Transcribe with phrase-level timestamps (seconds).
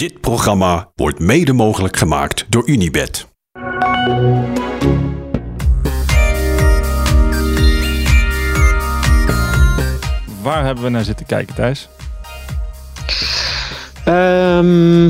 [0.00, 3.26] Dit programma wordt mede mogelijk gemaakt door Unibed.
[10.42, 11.88] Waar hebben we naar zitten kijken, Thijs?
[14.04, 15.06] Ehm,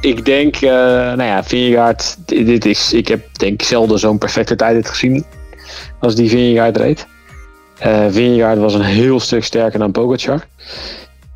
[0.00, 4.56] ik denk, eh nou ja, Vingegaard, dit is, ik heb denk ik zelden zo'n perfecte
[4.56, 5.24] tijd gezien
[6.00, 7.06] als die Vingegaard reed.
[7.78, 10.46] Eh Vingegaard was een heel stuk sterker dan Pogacar.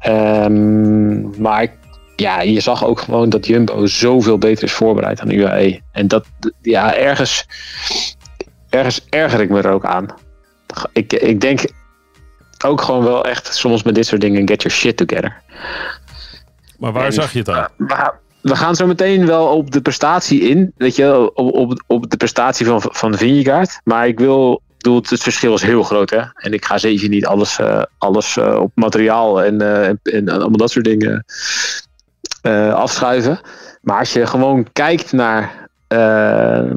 [0.05, 1.69] Ehm, maar
[2.17, 5.81] ja, je zag ook gewoon dat Jumbo zoveel beter is voorbereid dan UAE.
[5.93, 6.27] En dat,
[6.63, 7.47] ja, ergens,
[8.71, 10.07] ergens erger ik me er ook aan.
[10.93, 11.61] Ik, ik denk
[12.65, 15.43] ook gewoon wel echt soms met dit soort dingen, get your shit together.
[16.79, 17.69] Maar waar En- zag je het aan?
[17.77, 18.13] we,
[18.43, 20.73] we gaan zo meteen wel op de prestatie in.
[20.77, 23.81] Weet je, op, op, op de prestatie van, van Vingegaard.
[23.85, 24.63] Maar ik wil.
[24.85, 26.23] Bedoel, het verschil is heel groot, hè?
[26.35, 30.29] En ik ga zeker niet alles, eh, alles eh, op materiaal en, eh, en, en
[30.29, 31.25] allemaal dat soort dingen
[32.75, 33.41] afschuiven.
[33.81, 36.71] Maar als je gewoon kijkt naar eh,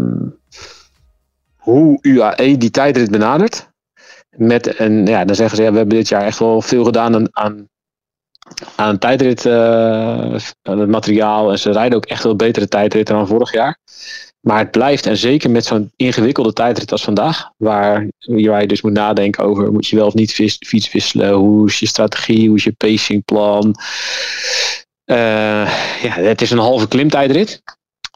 [1.55, 3.69] hoe UAE die tijdrit benadert.
[4.29, 7.15] Met een, ja, dan zeggen ze, ja, we hebben dit jaar echt wel veel gedaan
[7.15, 7.69] aan, aan
[8.75, 9.45] aan tijdrit,
[10.61, 11.51] aan het materiaal.
[11.51, 13.79] En ze rijden ook echt wel betere tijdritten dan vorig jaar.
[14.39, 18.91] Maar het blijft, en zeker met zo'n ingewikkelde tijdrit als vandaag, waar, je dus moet
[18.91, 22.63] nadenken over, moet je wel of niet fiets wisselen, hoe is je strategie, hoe is
[22.63, 23.75] je pacingplan.
[25.03, 27.61] Eh, ja, het is een halve klimtijdrit.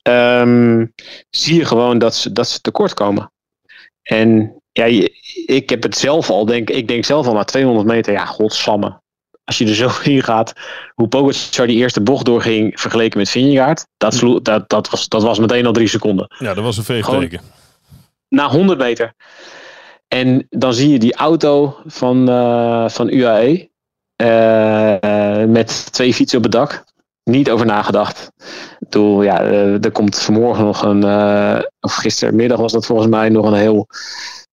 [0.01, 0.85] Ehm,
[1.29, 3.31] zie je gewoon dat ze, dat ze tekort komen.
[4.01, 4.85] En ja,
[5.45, 9.01] ik heb het zelf al, denk, ik denk zelf al na 200 meter, ja, godsamme
[9.43, 10.53] als je er zo in gaat,
[10.93, 15.23] hoe Pogacar die eerste bocht doorging vergeleken met Vingegaard, dat, sloeg, dat, dat, was, dat
[15.23, 16.35] was meteen al drie seconden.
[16.39, 17.41] Ja, dat was een veegteken.
[18.29, 19.13] Na 100 meter.
[20.07, 23.69] En dan zie je die auto van, eh, van UAE
[24.21, 26.83] eh, eh, met twee fietsen op het dak.
[27.23, 28.31] Niet over nagedacht.
[28.79, 31.03] Bedoel, ja, eh, er komt vanmorgen nog een,
[31.79, 33.87] of gistermiddag was dat volgens mij nog een heel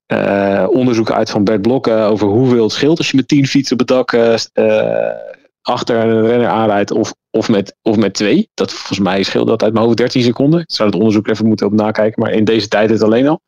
[0.08, 3.72] eh, onderzoek uit van Bert Blokken over hoeveel het scheelt als je met tien fietsen
[3.72, 5.16] op het dak eh, eh,
[5.62, 8.48] achter een renner aanrijdt of, of, met, of met twee.
[8.54, 10.60] Dat volgens mij scheelt dat uit mijn hoofd 13 seconden.
[10.60, 13.40] Ik zou het onderzoek even moeten op nakijken, maar in deze tijd het alleen al.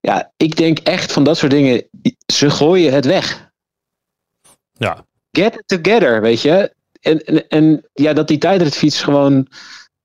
[0.00, 1.88] Ja, ik denk echt van dat soort dingen,
[2.32, 3.50] ze gooien het weg.
[4.72, 5.04] Ja,
[5.36, 6.74] Get it together, weet je.
[7.00, 9.48] En, en, en ja, dat die tijdritfiets gewoon.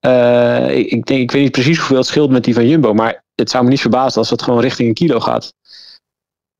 [0.01, 3.23] Eh, ik, denk, ik weet niet precies hoeveel het scheelt met die van Jumbo, maar
[3.35, 5.53] het zou me niet verbazen als het gewoon richting een kilo gaat.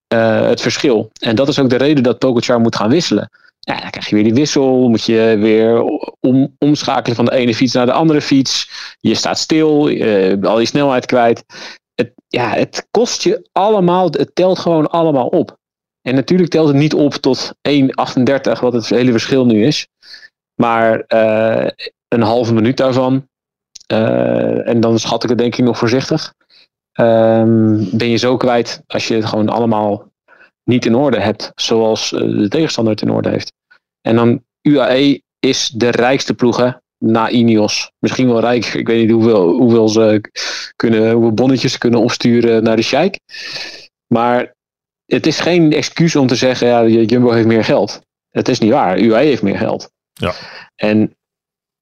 [0.08, 1.12] Eh, het verschil.
[1.20, 3.30] En dat is ook de reden dat Pogacar moet gaan wisselen.
[3.60, 5.84] Ja, dan krijg je weer die wissel, moet je weer
[6.20, 8.70] om, omschakelen van de ene fiets naar de andere fiets.
[9.00, 11.44] Je staat stil, eh, al je snelheid kwijt.
[11.96, 15.58] Het, ja, het kost je allemaal, het telt gewoon allemaal op.
[16.02, 19.88] En natuurlijk telt het niet op tot 1,38, wat het hele verschil nu is.
[20.62, 21.04] Maar
[22.08, 23.28] een halve minuut daarvan,
[23.92, 26.34] eh, en dan schat ik het denk ik nog voorzichtig,
[26.92, 30.12] ehm, ben je zo kwijt als je het gewoon allemaal
[30.64, 33.54] niet in orde hebt, zoals eh, de tegenstander het in orde heeft.
[34.02, 37.92] En dan UAE is de rijkste ploeg hè, na Ineos.
[38.00, 40.22] Misschien wel rijk, ik weet niet hoeveel, hoeveel, ze
[40.76, 43.18] kunnen, hoeveel bonnetjes ze kunnen opsturen naar de Sheikh.
[44.08, 44.56] Maar
[45.06, 48.02] het is geen excuus om te zeggen, ja, Jumbo heeft meer geld.
[48.30, 49.00] Het is niet waar.
[49.00, 49.92] UAE heeft meer geld.
[50.14, 50.34] Ja.
[50.76, 51.16] En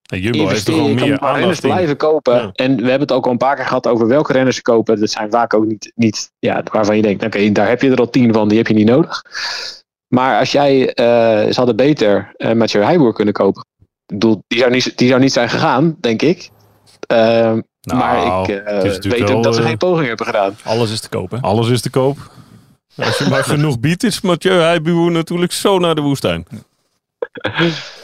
[0.10, 1.70] en Jumbo heeft er gewoon meer maar renners aandacht in.
[1.70, 2.34] blijven kopen.
[2.34, 2.52] Ja.
[2.54, 5.00] En we hebben het ook al een paar keer gehad over welke renners ze kopen.
[5.00, 7.98] Dat zijn vaak ook niet, niet ja, waarvan je denkt, oké, daar heb je er
[7.98, 9.24] al tien van, die heb je niet nodig.
[10.08, 11.06] Maar als jij, eh
[11.46, 13.66] ze hadden beter uh, Mathieu Heijboer kunnen kopen.
[13.80, 16.50] Ik bedoel, die zou niet, die zou niet zijn gegaan, denk ik.
[17.08, 17.54] Eh,
[17.94, 20.58] maar ik eh, weet ook wel, dat ze eh, geen poging hebben gedaan.
[20.64, 21.38] Alles is te koop, hè?
[21.42, 22.18] Alles is te koop.
[22.96, 26.46] Als je maar genoeg biedt, is Mathieu Heijboer natuurlijk zo naar de woestijn.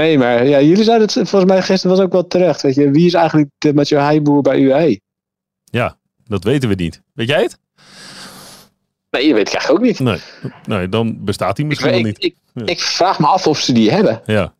[0.00, 2.62] Nee, maar ja, jullie zeiden het volgens mij gisteren was ook wel terecht.
[2.62, 5.00] Weet je, wie is eigenlijk de Mathieu Heijboer bij UAE?
[5.64, 5.96] Ja,
[6.26, 7.02] dat weten we niet.
[7.14, 7.58] Weet jij het?
[9.10, 10.00] Nee, je weet het eigenlijk ook niet.
[10.00, 10.18] Nee,
[10.66, 12.24] nee dan bestaat hij Ik, misschien wel ik, niet.
[12.24, 12.66] ik, Ja.
[12.66, 14.22] ik vraag me af of ze die hebben.
[14.24, 14.54] Ja,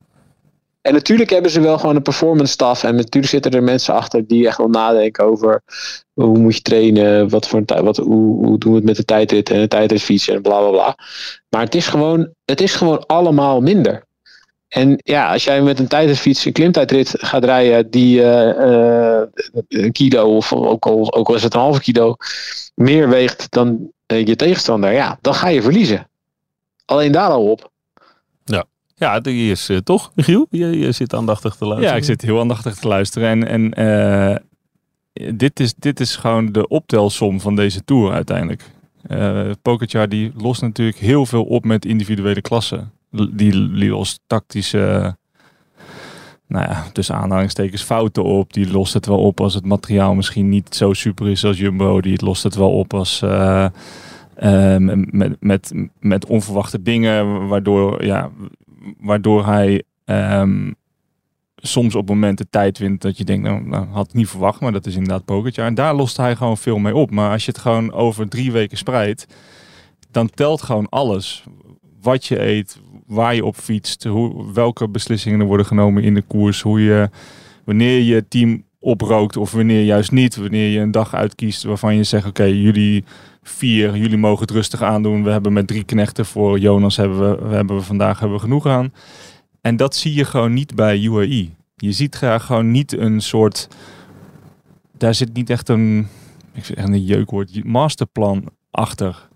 [0.83, 2.85] En natuurlijk hebben ze wel gewoon een performance staf.
[2.85, 5.63] En natuurlijk zitten er mensen achter die echt wel nadenken over
[6.13, 9.05] hoe moet je trainen, wat voor een wat, hoe, hoe doen we het met de
[9.05, 10.97] tijdrit en de tijdritfietsen en bla bla bla.
[11.49, 14.09] Maar het is gewoon, het is gewoon allemaal minder.
[14.71, 19.29] En ja, als jij met een tijdritfiets een klimtijdrit gaat rijden die eh, eh,
[19.69, 22.17] een kilo of ook al, ook al is het een halve kilo
[22.75, 26.09] meer weegt dan je tegenstander, ja, dan ga je verliezen.
[26.85, 27.71] Alleen daar al op.
[28.95, 30.47] ja die is eh, toch, Michiel?
[30.51, 31.93] Je, je zit aandachtig te luisteren.
[31.93, 33.29] Ja, ik zit heel aandachtig te luisteren.
[33.29, 34.37] En, en eh,
[35.35, 38.63] dit, is, dit is gewoon de optelsom van deze Tour uiteindelijk.
[39.03, 42.93] Eh Pogacar die lost natuurlijk heel veel op met individuele klassen.
[43.11, 45.17] Die, die lost tactische
[46.51, 48.53] nou ja, tussen aanhalingstekens fouten op.
[48.53, 52.01] Die lost het wel op als het materiaal misschien niet zo super is als Jumbo.
[52.01, 53.67] Die lost het wel op als uh,
[54.43, 54.77] uh,
[55.11, 58.31] met, met, met onverwachte dingen, waardoor, ja,
[58.99, 60.75] waardoor hij um,
[61.57, 64.73] soms op momenten tijd wint dat je denkt, nou, nou had ik niet verwacht, maar
[64.73, 65.67] dat is inderdaad Pogacar.
[65.67, 67.11] En daar lost hij gewoon veel mee op.
[67.11, 69.27] Maar als je het gewoon over drie weken spreidt,
[70.11, 71.45] dan telt gewoon alles.
[72.01, 72.81] Wat je eet,
[73.11, 77.11] waar je op fietst, hoe, welke beslissingen er worden genomen in de koers, hoe je,
[77.65, 82.05] wanneer je team oprookt of wanneer juist niet, wanneer je een dag uitkiest waarvan je
[82.05, 83.05] zegt, oké, jullie
[83.43, 85.25] vier, jullie mogen het rustig aandoen.
[85.25, 88.67] We hebben met drie knechten voor Jonas hebben we, we hebben vandaag hebben we genoeg
[88.67, 88.93] aan.
[89.61, 91.49] En dat zie je gewoon niet bij UAE.
[91.77, 93.69] Je ziet graag gewoon niet een soort,
[94.97, 96.09] daar zit niet echt een,
[96.53, 99.29] ik zeg een jeukwoord, masterplan achter.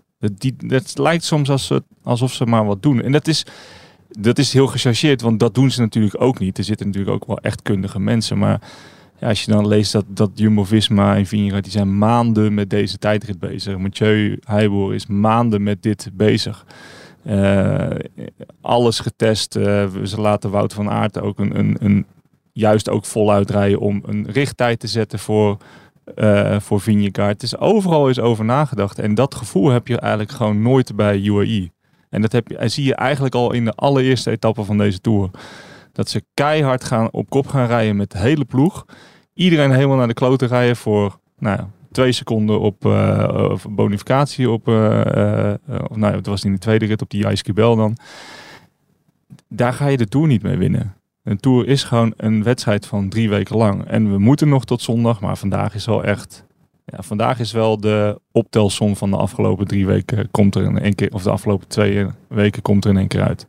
[0.67, 1.71] Het lijkt soms als,
[2.03, 3.01] alsof ze maar wat doen.
[3.01, 3.45] En dat is,
[4.19, 6.57] dat is heel gechargeerd, want dat doen ze natuurlijk ook niet.
[6.57, 8.37] Er zitten natuurlijk ook wel echt kundige mensen.
[8.37, 8.61] Maar
[9.19, 12.97] ja, als je dan leest dat, dat Jumbo-Visma en Vingegaard, die zijn maanden met deze
[12.97, 13.77] tijdrit bezig.
[13.77, 16.65] Mathieu Heijboer is maanden met dit bezig.
[17.27, 17.89] Uh,
[18.61, 19.55] alles getest.
[19.55, 22.05] Uh, ze laten Wout van Aert ook een, een, een,
[22.51, 25.57] juist ook voluit rijden om een richttijd te zetten voor
[26.15, 27.31] uh, voor Vingegaard.
[27.31, 28.99] Het is overal is over nagedacht.
[28.99, 31.69] En dat gevoel heb je eigenlijk gewoon nooit bij UAE.
[32.09, 35.29] En dat heb je, zie je eigenlijk al in de allereerste etappe van deze Tour.
[35.91, 38.85] Dat ze keihard gaan, op kop gaan rijden met de hele ploeg.
[39.33, 44.49] Iedereen helemaal naar de kloten rijden voor nou ja, twee seconden op uh, bonificatie.
[44.49, 47.97] Op, of, nou, het was in de tweede rit op die Ijskibel dan.
[49.47, 50.95] Daar ga je de Tour niet mee winnen.
[51.25, 53.85] Een tour is gewoon een wedstrijd van drie weken lang.
[53.85, 56.45] En we moeten nog tot zondag, maar vandaag is wel echt.
[56.85, 60.31] Ja, vandaag is wel de optelsom van de afgelopen drie weken.
[60.31, 63.21] Komt er in één keer, of de afgelopen twee weken komt er in één keer
[63.21, 63.47] uit.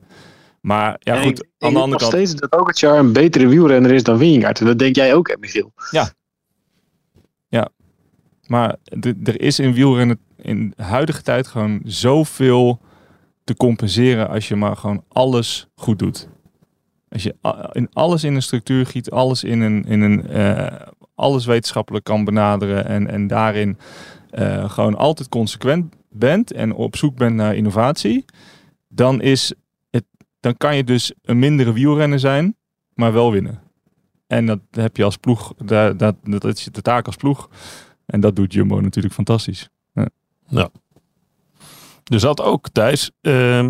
[0.61, 1.39] Maar ja, goed.
[1.39, 2.13] Ik, aan de andere kant.
[2.13, 4.65] steeds dat Pogacar een betere wielrenner is dan Wingegaard.
[4.65, 5.73] Dat denk jij ook, hè, Michiel?
[5.91, 6.11] Ja.
[7.49, 7.69] Ja.
[8.47, 8.77] Maar
[9.23, 12.81] er is in wielrennen in de huidige tijd gewoon zoveel
[13.45, 16.29] te compenseren als je maar gewoon alles goed doet.
[17.17, 17.35] Als je
[17.73, 20.67] in alles in een structuur giet, alles in een, in een uh,
[21.15, 23.79] alles wetenschappelijk kan benaderen en, en daarin
[24.33, 28.25] uh, gewoon altijd consequent bent en op zoek bent naar innovatie,
[28.89, 29.53] dan, is
[29.91, 30.05] het,
[30.41, 32.57] dan kan je dus een mindere wielrenner zijn,
[32.95, 33.61] maar wel winnen.
[34.27, 37.51] En dat heb je als ploeg, dat, dat, is de taak als ploeg.
[38.07, 39.69] En dat doet Jumbo natuurlijk fantastisch.
[39.95, 40.09] Ja.
[40.49, 40.69] ja.
[42.05, 43.11] Dus dat ook, Thijs.
[43.23, 43.69] Uh,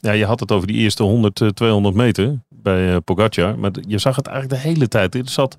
[0.00, 3.58] ja, je had het over die eerste 100, 200 eh, meter bij uh, Pogacar.
[3.58, 5.14] Maar je zag het eigenlijk de hele tijd.
[5.14, 5.56] Er zat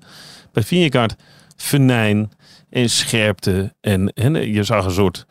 [0.52, 1.14] bij Vingegaard
[1.56, 2.32] venijn
[2.70, 3.74] en scherpte.
[3.80, 5.26] En, en je zag een soort,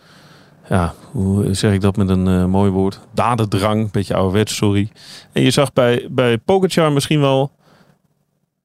[0.69, 2.99] ja, hoe zeg ik dat met een uh, mooi woord?
[3.13, 4.91] Dadendrang, beetje ouderwets, sorry.
[5.31, 7.51] En je zag bij, bij Pogacar misschien wel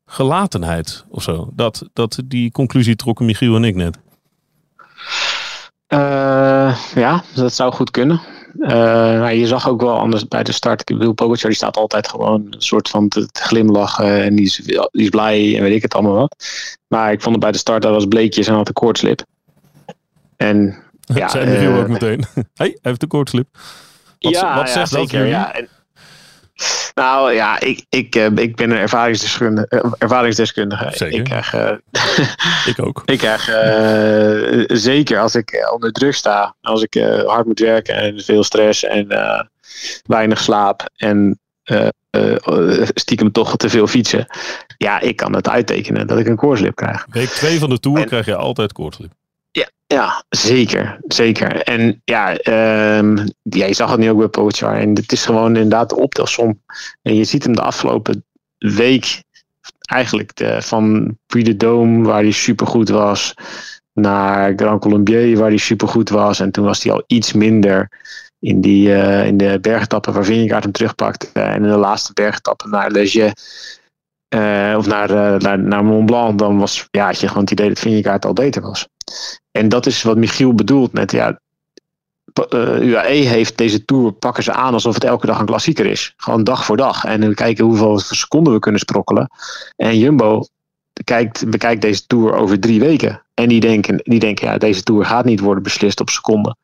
[0.07, 1.51] gelatenheid of zo.
[1.53, 3.99] Dat, dat die conclusie trokken Michiel en ik net.
[6.95, 8.21] Ja, dat zou goed kunnen.
[8.59, 10.91] Uh, je zag ook wel anders bij de start.
[10.91, 14.23] Ik bedoel, Pogacar die staat altijd gewoon een soort van te, glimlachen.
[14.23, 16.37] En die is, die is blij en weet ik het allemaal wat.
[16.89, 19.25] Maar ik vond het bij de start, dat was bleekjes en had een koortslip.
[20.37, 20.77] En
[21.15, 22.25] ja, Zijn ook meteen.
[22.35, 23.49] hey, hij heeft een koortslip.
[24.19, 25.55] Wat, ja, wat zegt ja, zeker, Ja.
[25.55, 25.69] En,
[27.01, 29.83] nou ja, ik, ik, uh, ik ben een ervaringsdeskundige.
[29.85, 30.91] Uh, ervaringsdeskundige.
[30.93, 31.19] Zeker.
[31.19, 31.55] Ik krijg,
[32.73, 33.03] ik ook.
[33.05, 33.45] Ik krijg
[34.67, 36.95] zeker als ik onder druk sta, als ik
[37.27, 39.07] hard moet werken en veel stress en
[40.07, 41.41] weinig slaap en
[42.95, 44.27] stiekem toch te veel fietsen.
[44.79, 47.07] Ja, ik kan het uittekenen dat ik een koorslip krijg.
[47.11, 49.13] Week 2 van de Tour en, krijg je altijd koorslip.
[49.57, 50.99] Ja, ja, zeker.
[51.09, 51.63] Zeker.
[51.63, 52.31] En ja,
[52.99, 54.77] um, ja, je zag het nu ook bij Pogacar.
[54.77, 56.63] En het is gewoon inderdaad de optelsom.
[57.03, 58.25] En je ziet hem de afgelopen
[58.59, 59.23] week
[59.81, 63.35] eigenlijk van Puy de Dôme, waar hij supergoed was,
[63.93, 66.41] naar Grand Colombier, waar hij supergoed was.
[66.41, 67.89] En toen was hij al iets minder
[68.39, 71.29] in, die, uh, in de bergetappen waar Vingegaard hem terugpakte.
[71.33, 73.33] en in de laatste bergetappen naar Leger.
[74.35, 77.53] Uh, of naar, uh, naar, naar Mont Blanc, dan was, ja, had je gewoon het
[77.53, 78.89] idee dat Vingegaard al beter was.
[79.57, 81.41] En dat is wat Michiel bedoelt met, ja,
[82.55, 86.15] uh, UAE heeft deze tour, pakken ze aan alsof het elke dag een klassieker is.
[86.17, 87.05] Gewoon dag voor dag.
[87.05, 89.31] En we kijken hoeveel seconden we kunnen sprokkelen.
[89.77, 90.47] En Jumbo
[91.05, 93.23] kijkt, bekijkt deze tour over drie weken.
[93.35, 96.57] En die denken, die denken, ja, deze tour gaat niet worden beslist op seconden.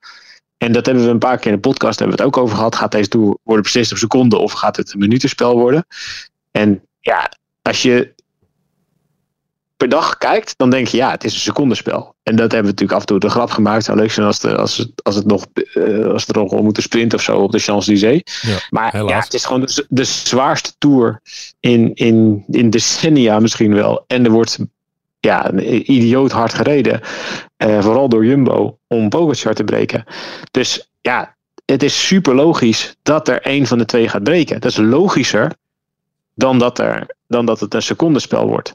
[0.59, 2.57] En dat hebben we een paar keer in de podcast hebben we het ook over
[2.57, 2.77] gehad.
[2.77, 5.87] Gaat deze tour worden beslist op seconden of gaat het een minutenspel worden?
[6.51, 7.31] En ja,
[7.63, 8.15] als je
[9.83, 12.15] per dag kijkt, dan denk je ja, het is een secondenspel.
[12.23, 13.77] En dat hebben we natuurlijk af en toe de grap gemaakt.
[13.77, 16.51] Het zou leuk zijn als, de, als, het, als, het nog, uh, als er nog
[16.51, 18.43] wel moeten sprinten of zo op de Champs-Élysées.
[18.43, 19.11] Ja, maar helaas.
[19.11, 21.21] ja, het is gewoon de, de zwaarste tour
[21.61, 24.05] in, in, in decennia misschien wel.
[24.07, 24.59] En er wordt
[25.21, 27.01] ja, een idioot hard gereden.
[27.57, 30.05] Eh, vooral door Jumbo om Pogacar te breken.
[30.51, 34.61] Dus ja, het is super logisch dat er een van de twee gaat breken.
[34.61, 35.53] Dat is logischer
[36.35, 38.75] dan dat, er, dan dat het een secondenspel wordt.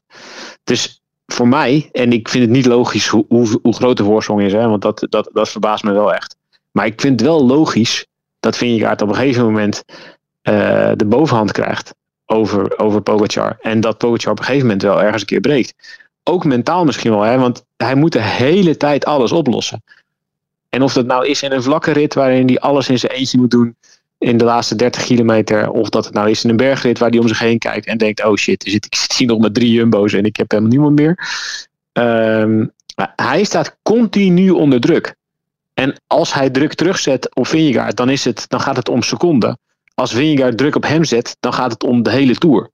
[0.64, 4.42] Dus voor mij, en ik vind het niet logisch hoe, hoe, hoe groot de voorsprong
[4.42, 6.36] is, hè, want dat, dat, dat verbaast me wel echt.
[6.72, 8.06] Maar ik vind wel logisch
[8.40, 9.84] dat Vingegaard op een gegeven moment
[10.44, 11.94] uh, de bovenhand krijgt
[12.26, 13.58] over, over Pogacar.
[13.62, 16.00] En dat Pogacar op een gegeven moment wel ergens een keer breekt.
[16.24, 19.84] Ook mentaal misschien wel, hè, want hij moet de hele tijd alles oplossen.
[20.70, 23.38] En of dat nou is in een vlakke rit waarin hij alles in zijn eentje
[23.38, 23.76] moet doen
[24.18, 25.70] in de laatste 30 kilometer.
[25.72, 27.98] Of dat het nou is in een bergrit waar hij om zich heen kijkt en
[27.98, 30.96] denkt: oh shit, ik zit hier nog met drie jumbo's en ik heb helemaal niemand
[30.96, 31.20] meer.
[31.94, 32.72] Um,
[33.16, 35.16] hij staat continu onder druk.
[35.74, 39.60] En als hij druk terugzet op Vingegaard, dan, is het, dan gaat het om seconden.
[39.94, 42.70] Als Vingegaard druk op hem zet, dan gaat het om de hele Tour.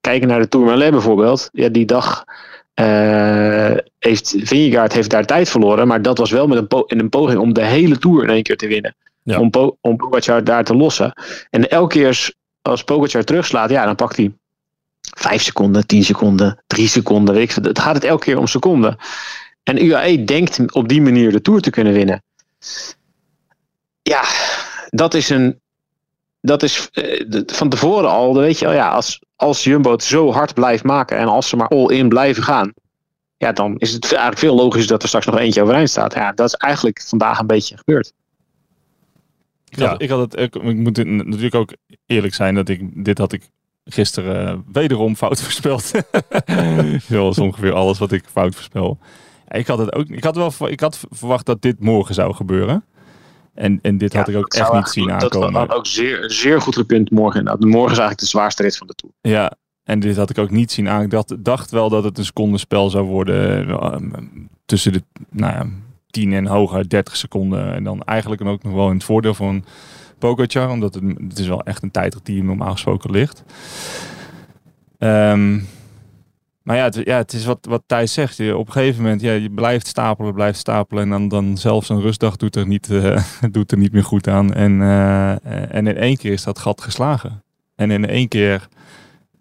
[0.00, 1.48] Kijken naar de Tour Malais bijvoorbeeld.
[1.52, 2.24] Ja, die dag
[2.74, 5.86] uh, heeft Vingegaard heeft daar tijd verloren.
[5.86, 8.42] Maar dat was wel met een, in een poging om de hele Tour in één
[8.42, 8.94] keer te winnen.
[9.36, 11.12] Om, po Pogacar daar te lossen.
[11.50, 12.32] En elke keer
[12.62, 14.32] als Pogacar terugslaat, ja, dan pakt hij
[15.00, 17.34] 5 seconden, 10 seconden, 3 seconden.
[17.34, 18.96] Weet ik, het gaat het elke keer om seconden.
[19.62, 22.22] En UAE denkt op die manier de Tour te kunnen winnen.
[24.02, 24.22] Ja,
[24.88, 25.60] dat is een.
[26.40, 30.54] Dat is uh, van tevoren al, weet je wel, ja, als, als Jumbo zo hard
[30.54, 32.72] blijft maken en als ze maar all-in blijven gaan,
[33.36, 36.14] ja, dan is het eigenlijk veel logischer dat er straks nog eentje overeind staat.
[36.14, 38.12] Ja, dat is eigenlijk vandaag een beetje gebeurd.
[39.70, 39.98] Ik had, ja.
[39.98, 41.72] ik, had het, ik, ik moet natuurlijk ook
[42.06, 43.50] eerlijk zijn dat ik dit had ik
[43.84, 45.90] gisteren uh, wederom fout voorspeld.
[47.10, 48.98] Zoals ongeveer alles wat ik fout voorspel.
[49.48, 50.08] Ik had het ook.
[50.08, 50.52] Ik had wel.
[50.68, 52.84] Ik had verwacht dat dit morgen zou gebeuren.
[53.54, 55.52] En, en dit ja, had ik ook echt niet zien aankomen.
[55.52, 57.64] Dat had ook zeer, zeer goed gepund morgen inderdaad.
[57.64, 59.14] Morgen is eigenlijk de zwaarste rit van de Tour.
[59.20, 59.52] Ja,
[59.84, 61.24] en dit had ik ook niet zien aankomen.
[61.28, 63.68] Ik dacht wel dat het een secondenspel zou worden.
[63.68, 63.96] Uh,
[64.64, 65.66] tussen de nou ja,
[66.10, 67.74] 10 en hoger 30 seconden.
[67.74, 69.64] En dan eigenlijk ook nog wel in het voordeel van
[70.18, 70.70] Pogacar.
[70.70, 73.44] Omdat het, het is wel echt een tijdrit die normaal gesproken ligt.
[74.98, 75.66] Um,
[76.68, 78.36] maar ja, het, ja, het is wat, wat Thijs zegt.
[78.36, 81.02] Je, op een gegeven moment, ja, je blijft stapelen, blijft stapelen.
[81.02, 84.28] En dan, dan zelfs een rustdag doet er niet, uh, doet er niet meer goed
[84.28, 84.54] aan.
[84.54, 85.30] En, uh,
[85.74, 87.42] en in één keer is dat gat geslagen.
[87.74, 88.68] En in één keer,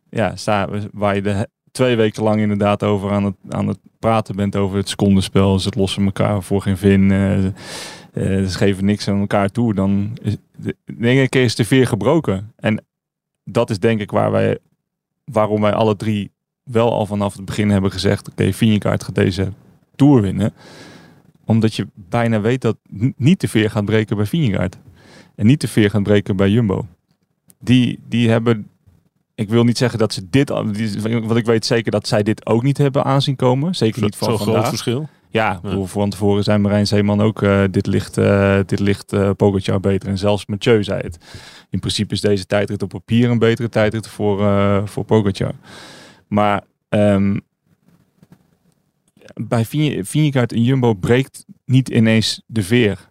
[0.09, 4.35] ja, sta, waar je de twee weken lang inderdaad over aan het, aan het praten
[4.35, 5.59] bent over het secondenspel.
[5.59, 7.01] Ze lossen elkaar voor geen vin.
[7.01, 7.51] Uh,
[8.13, 9.73] ze geven niks aan elkaar toe.
[9.73, 12.53] Dan is de, keer is de veer gebroken.
[12.55, 12.85] En
[13.43, 14.57] dat is denk ik waar wij,
[15.25, 16.31] waarom wij alle drie
[16.63, 19.51] wel al vanaf het begin hebben gezegd: oké, okay, gaat deze
[19.95, 20.53] tour winnen.
[21.45, 22.77] Omdat je bijna weet dat
[23.17, 24.77] niet de veer gaat breken bij Vingegaard.
[25.35, 26.85] En niet de veer gaat breken bij Jumbo.
[27.59, 28.69] Die, die hebben.
[29.37, 30.49] Ik wil niet zeggen dat ze dit.
[30.49, 33.75] Want ik weet zeker dat zij dit ook niet hebben aanzien komen.
[33.75, 35.09] Zeker niet van Zo'n groot verschil.
[35.29, 35.83] Ja, ja.
[35.85, 37.41] van tevoren zijn Marijn Zeeman ook.
[37.41, 40.09] Uh, dit ligt, uh, dit ligt uh, Pogacar beter.
[40.09, 41.17] En zelfs Mathieu zei het.
[41.69, 45.53] In principe is deze tijdrit op papier een betere tijdrit voor, voor Pogacar.
[46.27, 47.41] Maar um,
[49.33, 49.65] bij
[50.01, 53.09] Vingegaard en Jumbo breekt niet ineens de veer.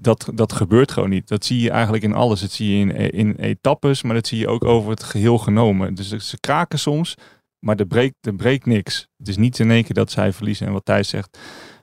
[0.00, 1.28] Dat, dat gebeurt gewoon niet.
[1.28, 2.40] Dat zie je eigenlijk in alles.
[2.40, 5.94] Dat zie je in, in etappes, maar dat zie je ook over het geheel genomen.
[5.94, 7.14] Dus ze kraken soms,
[7.58, 9.08] maar er breekt, er breekt niks.
[9.16, 10.66] Het is niet in één keer dat zij verliezen.
[10.66, 11.38] En wat Thijs zegt,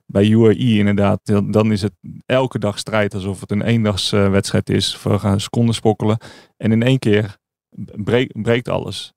[0.05, 1.93] bij UAE inderdaad, dan is het
[2.25, 5.03] elke dag strijd alsof het een eendagswedstrijd is.
[5.03, 5.39] We gaan
[5.74, 6.17] spokkelen.
[6.57, 7.38] En in één keer
[8.33, 9.15] breekt, alles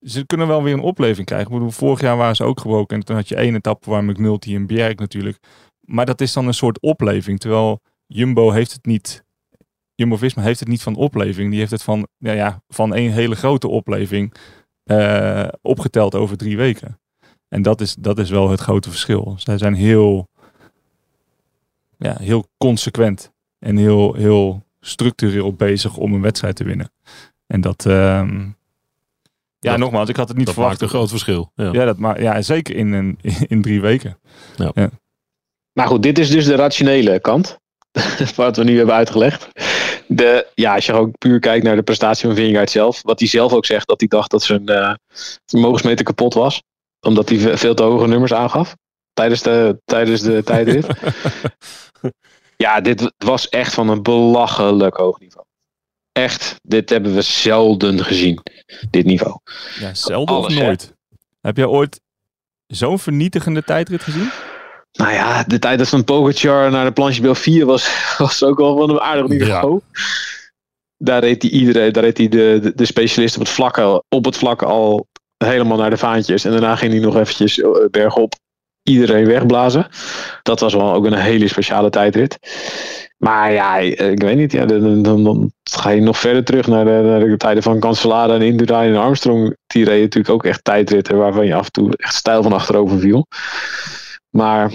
[0.00, 1.72] ze kunnen wel weer een opleving krijgen.
[1.72, 2.96] Vorig jaar waren ze ook gebroken.
[2.96, 5.38] En toen had je één etappe waar McNulty en Bjerg natuurlijk.
[5.80, 7.40] Maar dat is dan een soort opleving.
[7.40, 7.80] Terwijl
[8.12, 9.24] Jumbo heeft het niet.
[9.94, 11.50] Jumbo-Visma heeft het niet van opleving.
[11.50, 14.34] Die heeft het van, nou ja, van een hele grote opleving
[14.84, 17.00] uh, opgeteld over drie weken.
[17.48, 19.34] En dat is, dat is wel het grote verschil.
[19.38, 20.28] Zij zijn heel,
[21.98, 26.92] ja, heel consequent en heel, heel structureel bezig om een wedstrijd te winnen.
[27.46, 30.80] En dat, uh, ja, Dat- nogmaals, ik had het niet Dat verwacht.
[30.80, 31.52] maakt een groot verschil.
[31.54, 31.72] Ja.
[31.72, 34.18] Ja, dat maar, ja, zeker in, een, in drie weken.
[35.72, 37.58] Maar goed, dit is dus de rationele kant.
[38.36, 39.48] wat we nu hebben uitgelegd.
[40.06, 43.02] De, ja, als je ook puur kijkt naar de prestatie van Vingegaard zelf.
[43.02, 44.94] Wat hij zelf ook zegt, dat hij dacht dat zijn eh,
[45.46, 46.62] vermogensmeter kapot was.
[47.06, 48.74] Omdat hij ve- veel te hoge nummers aangaf.
[49.12, 50.86] Tijdens de, tijdens de tijdrit.
[52.56, 55.46] ja, dit was echt van een belachelijk hoog niveau.
[56.12, 58.40] Echt, dit hebben we zelden gezien.
[58.90, 59.38] Dit niveau.
[59.80, 60.64] Ja, zelden Alles, of hè?
[60.66, 60.92] nooit.
[61.40, 62.00] Heb jij ooit
[62.66, 64.30] zo'n vernietigende tijdrit gezien?
[64.92, 68.76] Nou ja, de tijd dat van Pogacar naar de planche 4 was, was ook wel
[68.78, 69.80] van een aardig niveau.
[70.96, 74.04] Daar reed hij iedereen, daar reed hij de, de, de specialist op het vlak, al-
[74.08, 75.06] op het vlak al
[75.44, 76.44] helemaal naar de vaantjes.
[76.44, 78.34] En daarna ging hij nog eventjes eh, bergop
[78.82, 79.86] iedereen wegblazen.
[80.42, 82.38] Dat was wel ook een hele speciale tijdrit.
[83.16, 84.52] Maar ja, eh, ik weet niet.
[84.52, 87.80] Ja, dan, dan, dan ga je nog verder terug naar de, naar de tijden van
[87.80, 89.56] Cancellara en Indurain en Armstrong.
[89.66, 92.98] Die reden natuurlijk ook echt tijdritten waarvan je af en toe echt stijl van achterover
[92.98, 93.26] viel.
[94.30, 94.72] Maar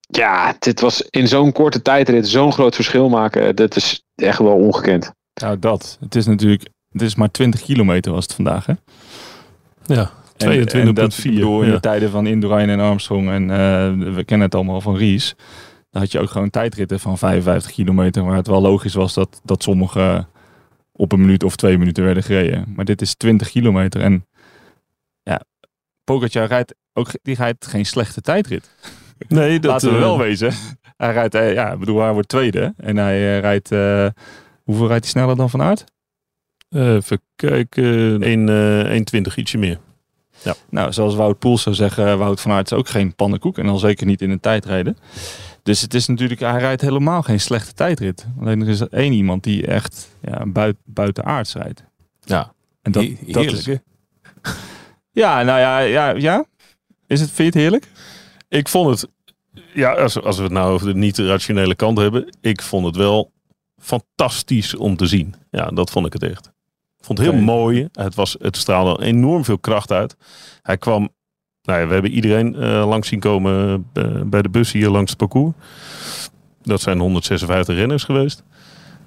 [0.00, 3.56] ja, dit was in zo'n korte tijdrit zo'n groot verschil maken.
[3.56, 5.12] Dat is echt wel ongekend.
[5.40, 5.96] Nou, dat.
[6.00, 8.72] Het is natuurlijk, het is maar 20 kilometer was het vandaag, hè?
[9.84, 11.30] Ja, En- en dat, 22,4.
[11.30, 11.74] ik bedoel, in ja.
[11.74, 15.34] de tijden van Indurain en Armstrong en eh, we kennen het allemaal van Ries.
[15.90, 19.40] Dan had je ook gewoon tijdritten van 55 kilometer, waar het wel logisch was dat,
[19.44, 20.26] dat sommige
[20.92, 22.72] op een minuut of twee minuten werden gereden.
[22.76, 24.26] Maar dit is 20 kilometer en
[25.22, 25.40] ja,
[26.04, 28.70] Pogacar rijdt ook, die rijdt geen slechte tijdrit.
[29.28, 30.52] Nee, dat Laten we eh, wel wezen.
[30.96, 34.06] Hij rijdt, eh, ja, ik bedoel, hij wordt tweede en hij eh, rijdt, eh,
[34.64, 35.84] hoeveel rijdt hij sneller dan Van Aert?
[36.68, 38.22] eh, even kijken.
[38.22, 39.78] 1, eh 1,20 ietsje meer.
[40.70, 43.58] Nou, zoals Wout Poels zou zeggen, Wout van Aert is ook geen pannenkoek.
[43.58, 44.96] En al zeker niet in een tijdrijden.
[45.62, 48.26] Dus het is natuurlijk, hij rijdt helemaal geen slechte tijdrit.
[48.40, 51.84] Alleen er is één iemand die echt ja, buiten, buitenaards rijdt.
[52.20, 53.78] Ja, En dat, He- dat heerlijk, is,
[55.10, 56.44] ja, nou ja, ja, ja.
[57.10, 57.88] Is het, vind je het heerlijk?
[58.48, 59.10] Ik vond het,
[59.74, 63.32] ja, als, als we het nou over de niet-rationele kant hebben, ik vond het wel
[63.78, 65.34] fantastisch om te zien.
[65.50, 66.46] Ja, dat vond ik het echt.
[66.98, 67.88] Ik vond het heel mooi.
[67.92, 70.16] Het, was, het straalde enorm veel kracht uit.
[70.62, 71.08] Hij kwam,
[71.62, 75.10] nou ja, we hebben iedereen eh, langs zien komen eh, bij de bus hier langs
[75.10, 75.54] het parcours.
[76.62, 78.42] Dat zijn 156 renners geweest.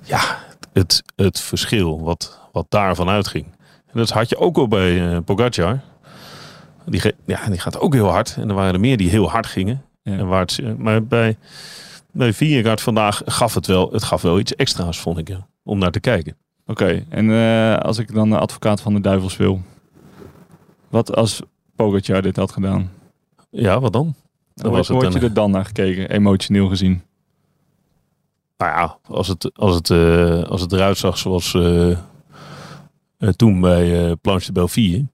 [0.01, 0.39] Ja,
[0.73, 3.45] het, het verschil wat, wat daarvan uitging.
[3.85, 5.81] En dat had je ook al bij Pogacar.
[6.85, 8.35] Die, ja, die gaat ook heel hard.
[8.39, 9.83] En er waren er meer die heel hard gingen.
[10.01, 10.17] Ja.
[10.17, 11.37] En waar het, maar bij,
[12.11, 15.27] bij Vingegaard vandaag gaf het wel, het gaf wel iets extra's, vond ik.
[15.27, 16.37] Ja, om naar te kijken.
[16.65, 19.61] Oké, en eh, als ik dan de advocaat van de duivels wil.
[20.89, 21.41] Wat als
[21.75, 22.91] Pogacar dit had gedaan?
[23.49, 24.15] Ja, wat dan?
[24.53, 27.01] Dan was hoe had je er dan naar gekeken, emotioneel gezien?
[28.57, 31.97] Nou ja, als het, als het, eh, als het eruit zag zoals eh,
[33.35, 35.05] toen bij Planche de Belleville.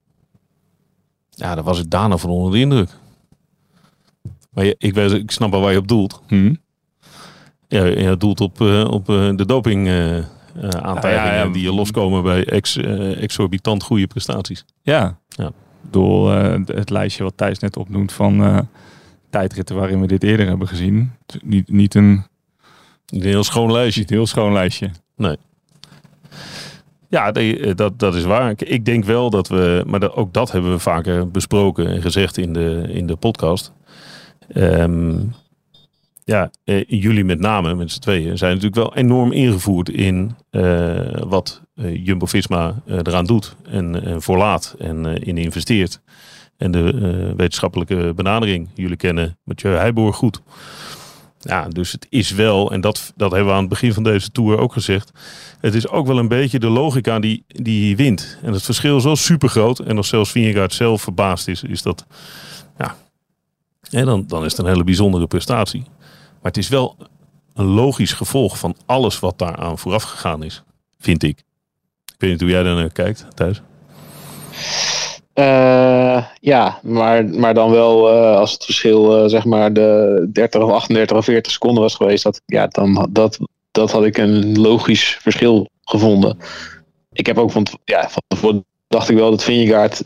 [1.39, 2.89] Ja, dan was ik daarna van onder de indruk.
[4.52, 6.21] Maar je, ik, weet, ik snap wel waar je op doelt.
[6.28, 6.54] Hm?
[7.67, 10.17] Ja, je doelt op, eh, op eh, de doping eh,
[10.69, 11.52] aantijgingen Ja, ja, ja.
[11.52, 14.65] die je loskomen bij ex, exorbitant goede prestaties.
[14.82, 15.17] Ja.
[15.30, 15.52] Ja.
[15.91, 18.67] Eh, het lijstje wat Thijs net opnoemt van
[19.30, 21.12] tijdritten waarin we dit eerder hebben gezien.
[21.43, 22.23] Niet, niet een
[23.06, 23.99] Een heel schoon lijstje.
[24.02, 24.89] niet een heel schoon lijstje.
[27.09, 28.49] Ja, eh, dat, dat is waar.
[28.49, 32.53] Ik- denk wel dat we, maar ook dat hebben we vaker besproken en gezegd in
[32.53, 33.73] de, in de podcast.
[34.53, 35.15] Ehm,
[36.23, 40.99] ja, eh, jullie met name, met z'n tweeën, zijn natuurlijk wel enorm ingevoerd in eh,
[41.27, 46.01] wat Jumbo-Visma eraan doet en, voorlaat en in investeert.
[46.57, 48.67] En de wetenschappelijke benadering.
[48.73, 50.41] Jullie kennen Mathieu Heijboer goed.
[51.39, 54.32] Ja, dus het is wel, en dat, dat hebben we aan het begin van deze
[54.32, 55.12] tour ook gezegd.
[55.60, 58.38] Het is ook wel een beetje de logica die, die wint.
[58.43, 59.80] En het verschil is wel super groot.
[59.80, 62.06] En als zelfs Vingegaard zelf verbaasd is, is dat.
[62.78, 62.95] Ja.
[63.89, 65.84] En dan, dan is het een hele bijzondere prestatie.
[66.10, 66.97] Maar het is wel
[67.54, 70.63] een logisch gevolg van alles wat daaraan vooraf gegaan is.
[70.99, 71.39] Vind ik.
[72.06, 73.62] Ik weet niet hoe jij daar naar kijkt, thuis.
[75.39, 80.62] Eh, ja, maar, maar dan wel eh, als het verschil eh, zeg maar de 30
[80.62, 83.39] of 38 of 40 seconden was geweest, dat, ja, dan dat,
[83.71, 86.38] dat had ik een logisch verschil gevonden.
[87.13, 90.02] Ik heb ook van, ja, van tevoren dacht ik wel dat Vingegaard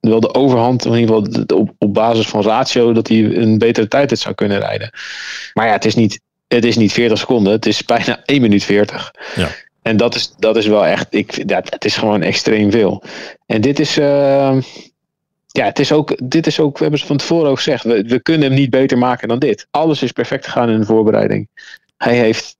[0.00, 3.58] wel de overhand, in ieder geval de- op, op basis van ratio, dat hij een
[3.58, 4.90] betere tijd zou kunnen rijden.
[5.54, 8.64] Maar ja, het is niet, het is niet 40 seconden, het is bijna 1 minuut
[8.64, 9.14] 40.
[9.36, 9.48] Ja.
[9.82, 13.02] En dat is, dat is wel echt, ik, ja, het is gewoon extreem veel.
[13.46, 14.56] En dit is, eh,
[15.46, 18.02] ja, het is ook, dit is ook, we hebben het van tevoren ook gezegd, we,
[18.02, 19.66] we kunnen hem niet beter maken dan dit.
[19.70, 21.48] Alles is perfect gegaan in de voorbereiding.
[21.96, 22.56] Hij heeft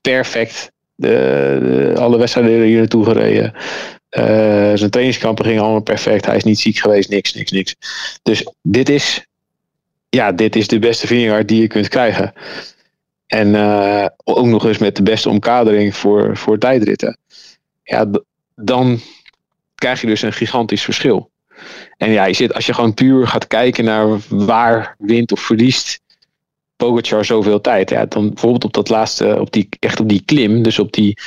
[0.00, 3.54] perfect de, alle wedstrijden hier naartoe gereden.
[4.08, 6.26] Eh, zijn trainingskampen gingen allemaal perfect.
[6.26, 7.76] Hij is niet ziek geweest, niks, niks, niks.
[8.22, 9.26] Dus dit is,
[10.08, 12.32] ja, dit is de beste Vingegaard die je kunt krijgen.
[13.32, 17.18] En eh, ook nog eens met de beste omkadering voor, voor tijdritten.
[17.82, 18.06] Ja,
[18.54, 19.00] dan
[19.74, 21.30] krijg je dus een gigantisch verschil.
[21.96, 26.00] En ja, je zit, als je gewoon puur gaat kijken naar waar wint of verliest
[26.76, 27.90] Pogacar zoveel tijd.
[27.90, 31.18] Ja, dan bijvoorbeeld op dat laatste, op die, echt op die klim, dus op die,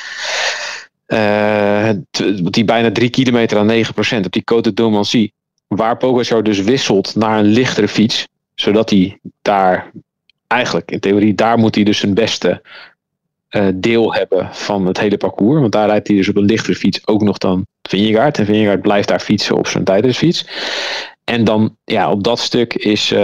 [1.06, 1.90] eh,
[2.42, 5.30] die bijna drie kilometer aan 9%, op die Côte d'Omancy.
[5.66, 8.26] waar Pogacar dus wisselt naar een lichtere fiets.
[8.54, 9.90] Zodat hij daar
[10.46, 12.62] eigenlijk in theorie, daar moet hij dus zijn beste
[13.48, 15.60] eh, deel hebben van het hele parcours.
[15.60, 18.38] Want daar rijdt hij dus op een lichtere fiets ook nog dan Vingegaard.
[18.38, 20.46] En Vingegaard blijft daar fietsen op zijn tijdensfiets.
[21.24, 23.18] En dan, ja, op dat stuk is, uh,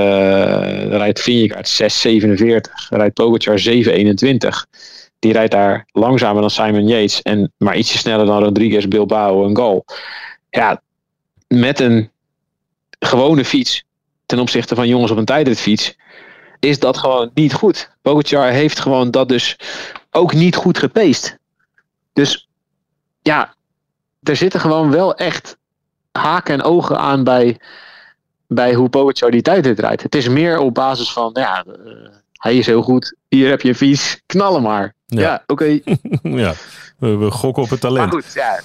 [0.86, 2.88] rijdt Vingegaard 6,47.
[2.88, 4.66] Rijdt Pogacar 7,21.
[5.18, 7.22] Die rijdt daar langzamer dan Simon Yates.
[7.22, 9.84] En maar ietsje sneller dan Rodriguez, Bilbao en Gal.
[10.50, 10.82] Ja,
[11.46, 12.10] met een
[12.98, 13.84] gewone fiets
[14.26, 15.96] ten opzichte van jongens op een tijdritfiets
[16.62, 17.90] is dat gewoon niet goed.
[18.02, 19.56] Pogacar heeft gewoon dat dus
[20.10, 21.36] ook niet goed gepeest.
[22.12, 22.48] Dus
[23.22, 23.54] ja,
[24.22, 25.56] er zitten gewoon wel echt
[26.12, 27.60] haken en ogen aan bij,
[28.46, 30.02] bij hoe Pogacar die tijdrit rijdt.
[30.02, 31.74] Het is meer op basis van, ja, uh,
[32.32, 33.16] hij is heel goed.
[33.28, 34.94] Hier heb je een fiets, knallen maar.
[35.06, 35.80] Ja, ja oké.
[35.82, 35.82] Okay.
[36.42, 36.54] ja,
[36.98, 38.12] we, we, gokken op het talent.
[38.12, 38.60] Maar goed, ja,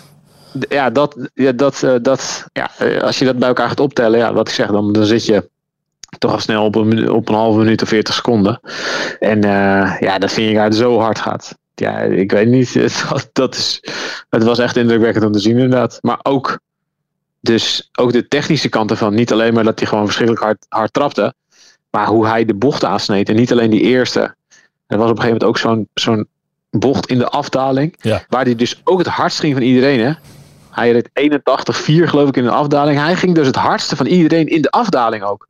[0.69, 4.33] ja, dat, ja, dat, uh, dat, ja, als je dat bij elkaar gaat optellen, ja,
[4.33, 5.49] wat ik zeg, dan, dan zit je
[6.17, 8.60] toch al snel op een, op een halve minuut of 40 seconden.
[9.19, 11.58] En uh, ja, dat vind ik uit zo hard gaat.
[11.75, 12.73] Ja, ik weet niet.
[13.10, 13.84] Het, dat is,
[14.30, 15.99] het was echt indrukwekkend om te zien inderdaad.
[16.01, 16.60] Maar ook,
[17.39, 19.13] dus, ook de technische kant ervan.
[19.13, 21.34] Niet alleen maar dat hij gewoon verschrikkelijk hard, hard trapte.
[21.89, 23.30] Maar hoe hij de bocht aansneed.
[23.30, 24.36] En niet alleen die eerste.
[24.88, 26.27] Er was op een gegeven moment ook zo'n zo'n
[26.69, 27.95] bocht in de afdaling.
[28.01, 28.23] Ja.
[28.27, 29.99] Waar hij dus ook het hardst ging van iedereen.
[29.99, 30.12] Hè?
[30.71, 32.99] Hij reed 81-4 geloof ik in de afdaling.
[32.99, 35.47] Hij ging dus het hardste van iedereen in de afdaling ook.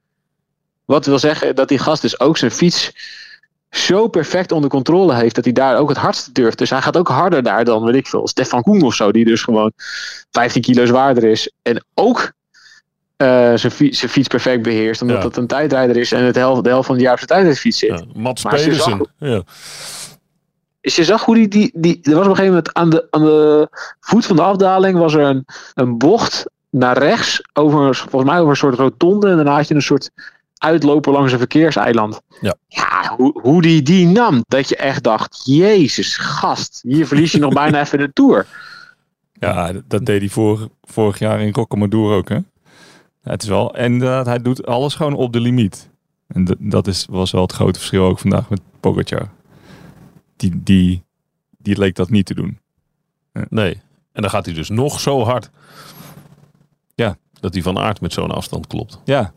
[0.87, 2.91] Wat wil zeggen dat die gast dus ook zijn fiets
[3.69, 6.57] zo perfect onder controle heeft dat hij daar ook het hardste durft.
[6.57, 9.25] Dus hij gaat ook harder daar dan, weet ik veel, Stefan Koen of zo, die
[9.25, 9.71] dus gewoon
[10.31, 11.51] 15 kilo zwaarder is.
[11.61, 12.19] En ook
[13.17, 15.23] uh, zijn, fiets, zijn fiets perfect beheerst, omdat Ja.
[15.27, 17.79] het een tijdrijder is en het helft, de helft van het jaar op zijn tijdrijdsfiets
[17.79, 17.89] zit.
[17.89, 19.07] Ja, Mats Maar Pedersen.
[19.17, 19.43] Ja.
[20.81, 21.99] Dus je zag hoe die, die, die.
[22.03, 23.67] Er was op een gegeven moment aan de, aan de
[23.99, 27.41] voet van de afdaling was er een, een bocht naar rechts.
[27.53, 29.29] Over, volgens mij over een soort rotonde.
[29.29, 30.09] En daarna had je een soort
[30.57, 32.21] uitloper langs een verkeerseiland.
[32.41, 32.55] Ja.
[32.67, 34.43] Ja, hoe, hoe die die nam.
[34.47, 36.79] Dat je echt dacht: Jezus, gast.
[36.87, 38.45] Hier verlies je nog bijna even de tour.
[39.33, 42.35] Ja, dat- deed hij vorig, vorig jaar in Rocamadour ook, hè?
[43.21, 45.89] Ja, het is wel, en inderdaad, hij doet alles gewoon op de limiet.
[46.27, 49.29] En dat- dat is, was wel het grote verschil ook vandaag met Pogacar.
[50.35, 51.03] Die, die,
[51.57, 52.59] die leek dat niet te doen.
[53.49, 53.81] Nee.
[54.11, 55.49] En dan gaat hij dus nog zo hard.
[56.95, 57.17] Ja.
[57.39, 59.01] Dat hij van aard met zo'n afstand klopt.
[59.05, 59.33] Ja.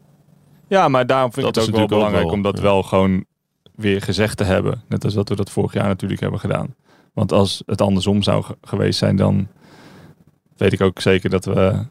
[0.70, 2.62] Ja, maar daarom vind Dat ik het ook wel ook belangrijk wel, om dat ja.
[2.62, 3.24] wel gewoon
[3.74, 4.82] weer gezegd te hebben.
[4.88, 6.74] Net als dat we dat vorig jaar natuurlijk hebben gedaan.
[7.12, 9.48] Want als het andersom zou ge- geweest zijn, dan
[10.56, 11.84] weet ik ook zeker dat we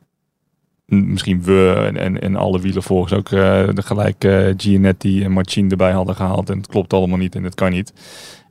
[0.86, 5.72] misschien we en, en, en alle wielervolgers ook eh, de gelijk eh Gianetti en Marcin
[5.72, 6.50] erbij hadden gehaald.
[6.50, 7.94] En het klopt allemaal niet en het kan niet.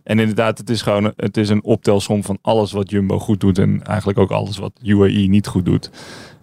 [0.02, 3.58] En inderdaad, het is gewoon het is een optelsom van alles wat Jumbo goed doet
[3.58, 5.90] en eigenlijk ook alles wat UAE niet goed doet.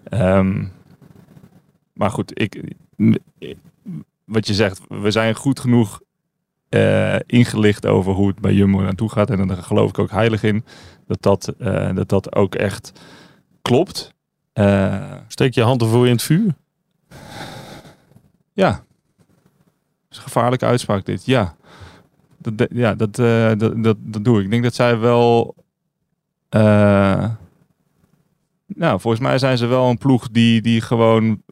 [0.04, 0.64] Ehm,
[1.92, 2.62] maar goed, ik,
[4.26, 6.00] wat je zegt, we zijn goed genoeg
[6.68, 9.30] eh, ingelicht over hoe het bij Jumbo naartoe gaat.
[9.30, 10.64] En daar geloof ik ook heilig in
[11.06, 12.92] dat dat, eh, dat, dat ook echt
[13.62, 14.14] klopt.
[14.52, 16.54] Eh, Steek je hand ervoor in het vuur.
[18.52, 18.70] ja.
[18.70, 18.84] Dat
[20.10, 21.56] is een gevaarlijke uitspraak dit, ja.
[22.38, 24.44] Dat, de- ja, dat, dat, dat, dat doe ik.
[24.44, 25.54] Ik denk dat zij wel...
[28.66, 31.42] nou, volgens mij zijn ze wel een ploeg die, die gewoon...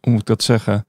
[0.00, 0.86] Hoe moet ik dat zeggen?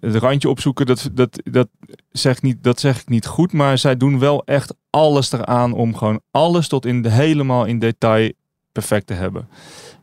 [0.00, 1.68] Het randje opzoeken, dat, dat, dat,
[2.10, 3.52] zeg niet, dat zeg ik niet goed.
[3.52, 7.78] Maar zij doen wel echt alles eraan om gewoon alles tot in de, helemaal in
[7.78, 8.32] detail
[8.72, 9.48] perfect te hebben.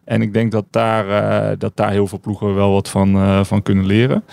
[0.03, 3.43] En ik denk dat daar, eh, dat daar heel veel ploegen wel wat van, eh,
[3.43, 4.23] van kunnen leren.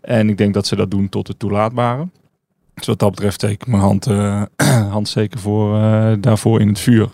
[0.00, 2.08] En ik denk dat ze dat doen tot het toelaatbare.
[2.74, 4.42] Dus wat dat betreft steek ik mijn hand, eh,
[4.90, 5.78] hand zeker voor,
[6.20, 7.08] daarvoor in het vuur.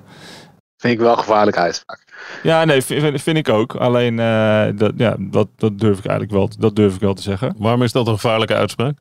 [0.77, 2.06] Vind ik wel een gevaarlijke uitspraak.
[2.42, 3.74] Ja, nee, vind, vind- ik ook.
[3.74, 7.14] Alleen, eh, dat, ja, dat, dat durf ik eigenlijk wel, te- dat durf ik wel
[7.14, 7.55] te zeggen.
[7.59, 8.98] Waarom is dat een gevaarlijke uitspraak?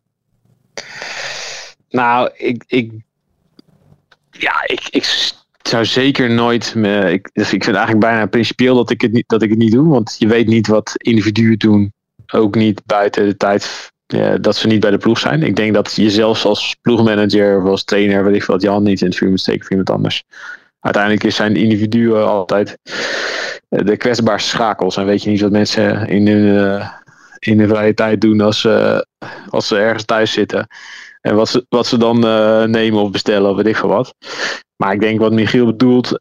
[1.90, 2.92] Nou, ik, ik,
[4.32, 6.76] ja, ik, ik zou zeker nooit.
[6.76, 9.58] Me, ik, dus ik vind eigenlijk bijna principieel dat ik, het niet, dat ik het
[9.60, 9.90] niet doe.
[9.90, 11.94] Want je weet niet wat individuen doen.
[12.34, 15.44] Ook niet buiten de tijd eh, dat ze niet bij de ploeg zijn.
[15.44, 18.84] Ik denk dat je zelfs als ploegmanager of als trainer, weet ik veel, wat Jan
[18.84, 20.24] niet in het vuur moet steken voor iemand anders.
[20.86, 22.78] Uiteindelijk is zijn individuen altijd
[23.70, 24.98] eh, de kwetsbaarste schakels.
[24.98, 26.90] En weet je niet wat mensen in hun, eh,
[27.40, 29.06] in hun vrije tijd doen als, ze
[29.50, 30.68] als ze ergens thuis zitten.
[31.22, 34.14] En wat ze, wat ze dan eh, nemen of bestellen of weet ik veel wat.
[34.76, 36.20] Maar ik denk wat Michiel bedoelt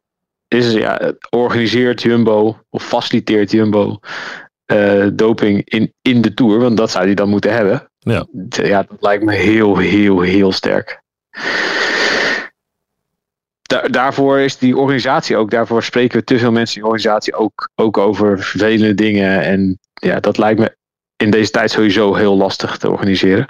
[0.48, 3.98] is ja, organiseert Jumbo of faciliteert Jumbo
[4.64, 6.58] eh, doping in, in de Tour.
[6.58, 7.88] Want dat zou hij dan moeten hebben.
[7.98, 8.26] Ja.
[8.48, 11.02] ja, dat lijkt me heel, heel, heel sterk.
[13.68, 17.34] Daar, daarvoor is die organisatie ook, daarvoor spreken we te veel mensen in die organisatie
[17.34, 19.42] ook, ook over vervelende dingen.
[19.42, 20.76] En ja, dat lijkt me
[21.16, 23.48] in deze tijd sowieso heel lastig te organiseren.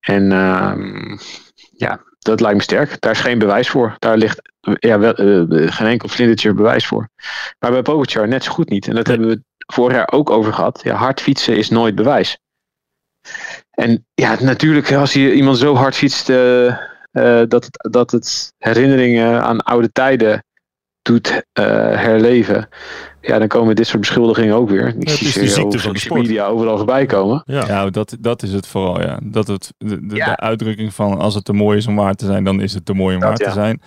[0.00, 1.18] En ehm,
[1.76, 3.00] ja, dat lijkt me sterk.
[3.00, 3.94] Daar is geen bewijs voor.
[3.98, 7.08] Daar ligt ja, wel, eh, geen enkel vlindertje bewijs voor.
[7.58, 8.88] Maar bij Pogacar net zo goed niet.
[8.88, 10.80] En dat hebben we vorig jaar ook over gehad.
[10.82, 12.38] Ja, hard fietsen is nooit bewijs.
[13.70, 16.76] En ja, natuurlijk, als je iemand zo hard fietst uh,
[17.12, 20.44] uh, dat, het, dat het herinneringen aan oude tijden
[21.02, 22.68] doet herleven.
[23.20, 24.86] Ja, dan komen dit soort beschuldigingen ook weer.
[24.88, 26.20] Ik Ja, het is de ziekte over van de social sport.
[26.20, 27.42] media overal voorbij komen.
[27.44, 27.66] Ja.
[27.66, 29.20] Ja, dat, dat is het vooral, ja.
[29.22, 30.24] Dat het, de, de, Ja.
[30.24, 32.84] de uitdrukking van als het te mooi is om waar te zijn, dan is het
[32.84, 33.80] te mooi om Dat, waar te zijn.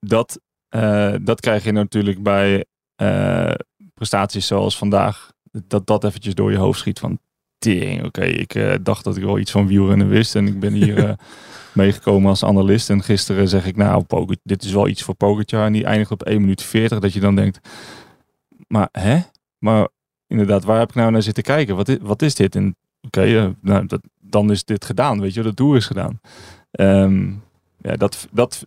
[0.00, 3.54] Dat, eh, dat krijg je natuurlijk bij eh,
[3.94, 5.30] prestaties zoals vandaag.
[5.66, 7.18] Dat dat eventjes door je hoofd schiet van
[7.58, 8.04] tering.
[8.04, 11.04] Oké, ik eh, dacht dat ik wel iets van wielrennen wist en ik ben hier
[11.08, 11.12] eh,
[11.72, 12.90] meegekomen als analist.
[12.90, 14.04] En gisteren zeg ik nou,
[14.42, 15.66] dit is wel iets voor Pogacar.
[15.66, 16.98] En die eindigt op 1 minuut 40.
[16.98, 17.68] Dat je dan denkt,
[18.66, 19.20] maar hè?
[19.58, 19.88] Maar
[20.26, 21.76] inderdaad, waar heb ik nou naar zitten kijken?
[21.76, 22.54] Wat is, wat is dit?
[22.54, 26.20] En oké, eh, nou, dat, dan is dit gedaan, weet je, de tour is gedaan.
[26.70, 27.30] Ehm,
[27.78, 28.66] ja, dat, dat,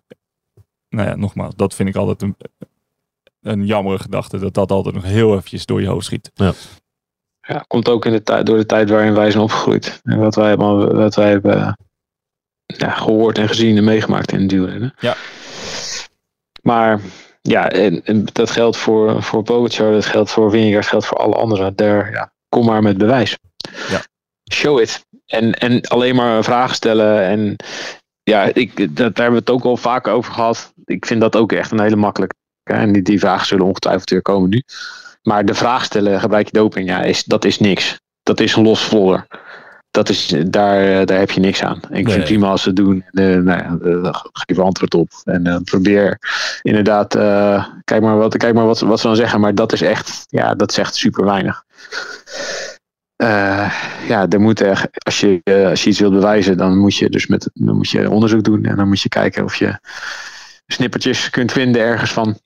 [0.89, 2.35] nou ja, nogmaals, dat vind ik altijd een,
[3.41, 6.31] een jammere gedachte, dat dat altijd nog heel eventjes door je hoofd schiet.
[6.33, 6.53] Ja,
[7.67, 9.99] komt ook in de tijd, door de tijd waarin wij zijn opgegroeid.
[10.03, 11.77] En wat wij, hebben- wat wij hebben
[12.65, 14.93] ja, gehoord en gezien en meegemaakt in het wielrennen.
[14.99, 15.15] Ja.
[16.61, 16.99] Maar
[17.41, 21.17] ja, en, en dat geldt voor, voor Pogacar, dat geldt voor Vingegaard, dat geldt voor
[21.17, 21.75] alle anderen.
[21.75, 23.37] Daar, ja, kom maar met bewijs.
[23.89, 24.01] Ja.
[24.53, 25.05] Show it.
[25.25, 27.21] En, en alleen maar vragen stellen.
[27.23, 27.55] En
[28.23, 30.73] ja, ik, dat, daar hebben we het ook al vaak over gehad.
[30.85, 32.35] Ik vind dat ook echt een hele makkelijke.
[32.63, 34.63] En die, die vragen zullen ongetwijfeld weer komen nu.
[35.21, 36.87] Maar de vraag stellen, gebruik je doping?
[36.89, 37.99] Ja, is, dat is niks.
[38.23, 39.27] Dat is een los vlodder.
[39.91, 41.77] Dat is, daar, eh, daar heb je niks aan.
[41.77, 42.15] Ik vind Nee.
[42.15, 43.03] het prima als ze het doen.
[43.11, 45.09] Eh, nou ja, eh, geef antwoord op.
[45.23, 46.17] En probeer
[46.61, 47.13] inderdaad,
[47.83, 49.39] kijk maar, wat, kijk maar wat, ze- wat ze dan zeggen.
[49.39, 51.63] Maar dat is echt, ja, dat echt super weinig.
[54.07, 57.27] Ja, er moet echt, als, je, als je iets wilt bewijzen, dan moet je dus
[57.27, 58.65] met, dan moet je onderzoek doen.
[58.65, 59.79] En dan moet je kijken of je
[60.67, 62.37] snippertjes kunt vinden ergens van.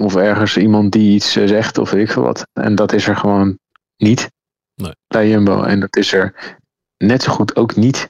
[0.00, 2.46] Of ergens iemand die iets zegt of weet ik veel wat.
[2.52, 3.58] En dat is er gewoon
[3.96, 4.30] niet
[4.74, 4.94] Nee.
[5.06, 5.62] bij Jumbo.
[5.62, 6.34] En dat is er
[6.98, 8.08] net zo goed ook niet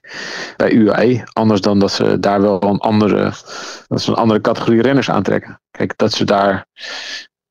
[0.56, 1.22] bij UAE.
[1.32, 3.32] Anders dan dat ze daar wel een andere,
[3.86, 5.60] dat ze een andere categorie renners aantrekken.
[5.70, 6.66] Kijk, dat ze daar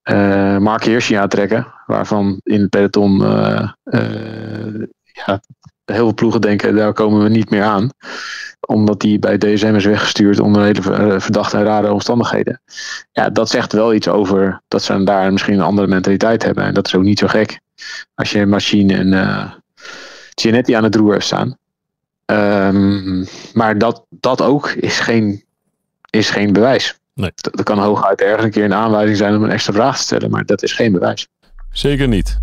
[0.01, 1.73] eh Mark Hirschi aantrekken.
[1.85, 4.83] Waarvan in het peloton eh, eh,
[5.25, 5.41] ja,
[5.85, 7.89] heel veel ploegen denken, daar komen we niet meer aan.
[8.67, 12.61] Omdat die bij DSM is weggestuurd onder hele eh, verdachte en rare omstandigheden.
[13.11, 16.63] Ja, dat zegt wel iets over dat ze daar misschien een andere mentaliteit hebben.
[16.63, 17.59] En dat is ook niet zo gek.
[18.15, 19.51] Als je Machine en eh
[20.35, 21.57] Gianetti aan het roer hebt staan.
[22.25, 25.43] Ehm, maar dat, dat ook is geen,
[26.09, 26.99] is geen bewijs.
[27.13, 27.31] Nee.
[27.35, 30.03] Dat, dat kan hooguit ergens een keer een aanwijzing zijn om een extra vraag te
[30.03, 30.29] stellen.
[30.29, 31.27] Maar dat is geen bewijs.
[31.71, 32.37] Zeker niet.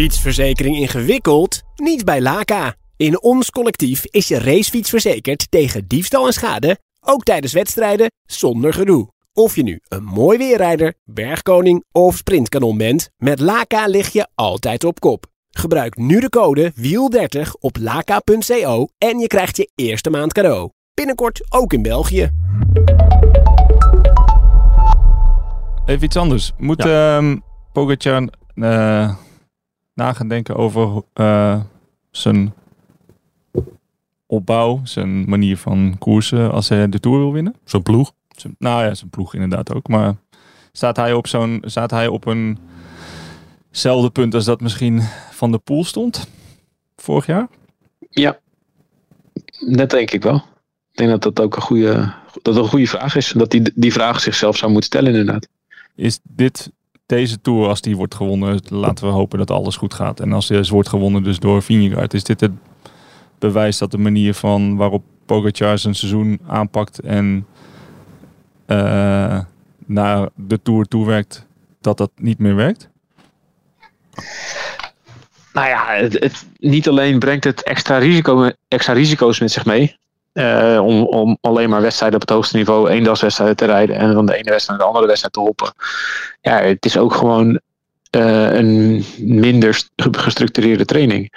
[0.00, 1.62] Fietsverzekering ingewikkeld?
[1.76, 2.74] Niet bij Laka.
[2.96, 8.72] In ons collectief is je racefiets verzekerd tegen diefstal en schade, ook tijdens wedstrijden, zonder
[8.72, 9.08] gedoe.
[9.32, 14.84] Of je nu een mooi weerrijder, bergkoning of sprintkanon bent, met Laka lig je altijd
[14.84, 15.26] op kop.
[15.50, 20.70] Gebruik nu de code WIEL30 op laka.co en je krijgt je eerste maand cadeau.
[20.94, 22.30] Binnenkort ook in België.
[25.86, 26.52] Even iets anders.
[26.58, 27.36] Moet ehm
[27.72, 29.14] Pogacar eh,
[30.00, 31.60] na gaan denken over eh,
[32.10, 32.54] zijn
[34.26, 37.54] opbouw, zijn manier van koersen als hij de Tour wil winnen?
[37.64, 38.12] Zo'n ploeg.
[38.36, 39.88] Zijn- nou ja, zijn ploeg inderdaad ook.
[39.88, 40.14] Maar
[40.72, 42.26] staat hij op zo'n, staat hij op
[43.70, 46.28] eenzelfde punt als dat misschien Van de Poel stond
[46.96, 47.48] vorig jaar?
[48.10, 48.38] Ja,
[49.68, 50.42] dat denk ik wel.
[50.92, 53.32] Ik denk dat dat ook een goede, dat een goede vraag is.
[53.36, 55.48] Dat die, die vraag zichzelf zou moeten stellen inderdaad.
[55.94, 56.70] Is dit
[57.10, 60.20] deze Tour, als die wordt gewonnen, laten we hopen dat alles goed gaat.
[60.20, 62.52] En als die wordt gewonnen dus door Vingegaard, is dit het
[63.38, 67.46] bewijs dat de manier van waarop Pogacar zijn seizoen aanpakt en
[68.66, 69.40] eh,
[69.86, 71.46] naar de Tour toewerkt,
[71.80, 72.88] dat dat niet meer werkt?
[75.52, 79.96] Nou ja, het, het, niet alleen brengt het extra, risico, extra risico's met zich mee.
[80.32, 84.34] Eh, om, alleen maar wedstrijden op het hoogste niveau, eendagswedstrijden te rijden en van de
[84.34, 85.72] ene wedstrijd naar de andere wedstrijd te hoppen.
[86.40, 87.60] Ja, het is ook gewoon
[88.10, 91.32] eh, een minder st- gestructureerde training.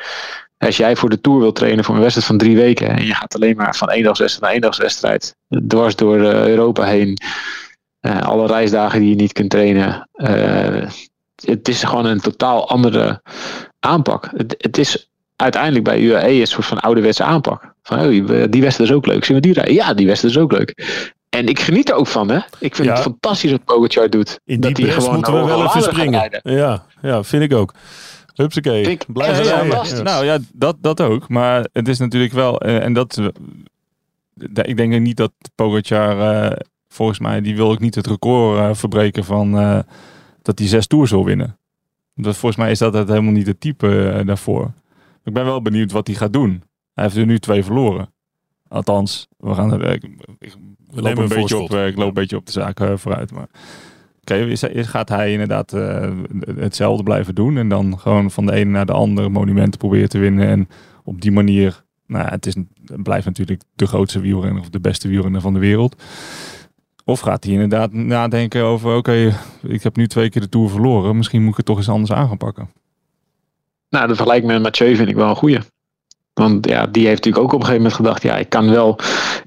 [0.58, 3.13] Als jij voor de Tour wilt trainen voor een wedstrijd van drie weken en je
[3.13, 5.36] gaat alleen maar van eendagswedstrijd naar eendagswedstrijd,
[5.67, 7.17] dwars door eh, Europa heen,
[8.01, 10.10] alle reisdagen die je niet kunt trainen.
[11.45, 13.21] het is gewoon een totaal andere
[13.79, 14.29] aanpak.
[14.36, 17.72] Het, het is uiteindelijk bij UAE een soort van ouderwetse aanpak.
[17.84, 18.08] Van, oh,
[18.50, 19.26] die wedstrijd is ook leuk.
[19.26, 19.74] Zien we die rijden?
[19.74, 21.02] Ja, die wedstrijd is ook leuk.
[21.30, 22.39] En ik geniet er ook van, hè.
[22.60, 22.93] Ik vind Ja.
[22.93, 24.39] het fantastisch wat Pogacar doet.
[24.46, 26.39] In dat die hij bres gewoon moeten we wel even springen.
[26.43, 27.74] Ja, ja, vind ik ook.
[28.36, 28.86] Hupsakee.
[28.86, 29.98] Vind ik fantastisch.
[29.98, 30.04] Ja.
[30.04, 31.30] Nou ja, dat, dat ook.
[31.30, 36.58] Maar het is natuurlijk wel, eh, en dat, eh, ik denk niet dat Pogacar, eh,
[36.88, 39.80] volgens mij, die wil ook niet het record eh, verbreken van eh,
[40.41, 41.58] dat hij zes tours wil winnen.
[42.15, 44.72] Dat, volgens mij is dat het helemaal niet het type eh, daarvoor.
[45.24, 46.63] Ik ben wel benieuwd wat hij gaat doen.
[46.93, 48.13] Hij heeft er nu twee verloren.
[48.67, 50.03] Althans, we gaan er, ik,
[50.39, 50.56] ik
[50.89, 53.32] loop nemen een beetje op, eh, ik loop een beetje op de zaak eh, vooruit.
[53.32, 53.47] Maar
[54.21, 56.12] oké, is, is- gaat hij inderdaad eh,
[56.56, 60.17] hetzelfde blijven doen en dan gewoon van de ene naar de andere monumenten proberen te
[60.19, 60.67] winnen en
[61.03, 64.79] op die manier, nou, ja, het, is, het blijft natuurlijk de grootste wielrenner of de
[64.79, 66.03] beste wielrenner van de wereld.
[67.06, 71.17] Of gaat hij inderdaad nadenken over, oké, ik heb nu twee keer de Tour verloren,
[71.17, 72.69] misschien moet ik het toch eens anders aan gaan pakken.
[73.89, 75.60] Nou, de vergelijking met Mathieu vind ik wel een goeie.
[76.34, 78.22] Want ja, die heeft natuurlijk ook op een gegeven moment gedacht...
[78.22, 79.00] ja, ik kan wel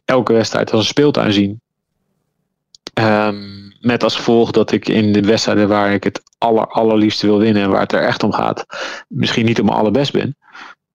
[0.04, 1.60] elke wedstrijd als een speeltuin zien.
[2.94, 3.36] Ehm,
[3.80, 7.62] met als gevolg dat ik in de wedstrijden waar ik het aller, allerliefste wil winnen...
[7.62, 8.66] en waar het er echt om gaat,
[9.08, 10.36] misschien niet om mijn allerbest ben.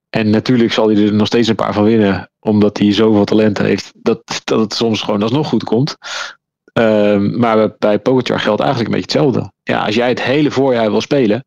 [0.09, 2.29] En natuurlijk zal hij er nog steeds een paar van winnen...
[2.39, 5.97] omdat hij zoveel talent heeft dat, dat het soms gewoon alsnog goed komt.
[6.73, 9.51] Ehm, maar bij Pogacar geldt eigenlijk een beetje hetzelfde.
[9.63, 11.45] Ja, als jij het hele voorjaar wil spelen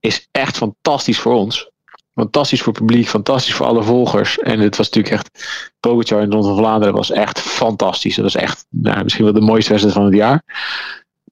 [0.00, 1.70] is echt fantastisch voor ons.
[2.20, 4.38] Fantastisch voor het publiek, fantastisch voor alle volgers.
[4.38, 5.44] En het was natuurlijk echt,
[5.80, 8.14] Pogacar in de van Vlaanderen was echt fantastisch.
[8.14, 10.42] Dat was echt nou, misschien wel de mooiste wedstrijd van het jaar.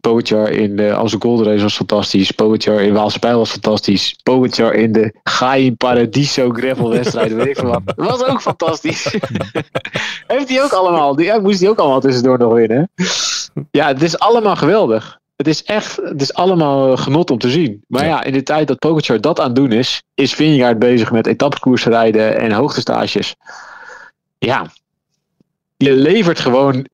[0.01, 2.31] Pogacar in de Amsterdam Gold Race was fantastisch.
[2.31, 4.17] Pogacar in Waalse Pijl was fantastisch.
[4.23, 7.83] Pogacar in de Gaia Paradiso gravel wedstrijd, weet ik wat.
[7.97, 9.05] Was ook fantastisch.
[10.27, 12.91] Heeft hij ook allemaal, die, moest hij ook allemaal tussendoor nog winnen.
[13.71, 15.19] Ja, het is allemaal geweldig.
[15.39, 17.85] Het is echt, het is allemaal eh, genot om te zien.
[17.87, 21.11] Maar ja, in de tijd dat Pogacar dat aan het doen is, is Vingegaard bezig
[21.13, 23.35] met etappekoersen rijden en hoogtestages.
[24.39, 24.67] Ja,
[25.77, 26.87] je levert gewoon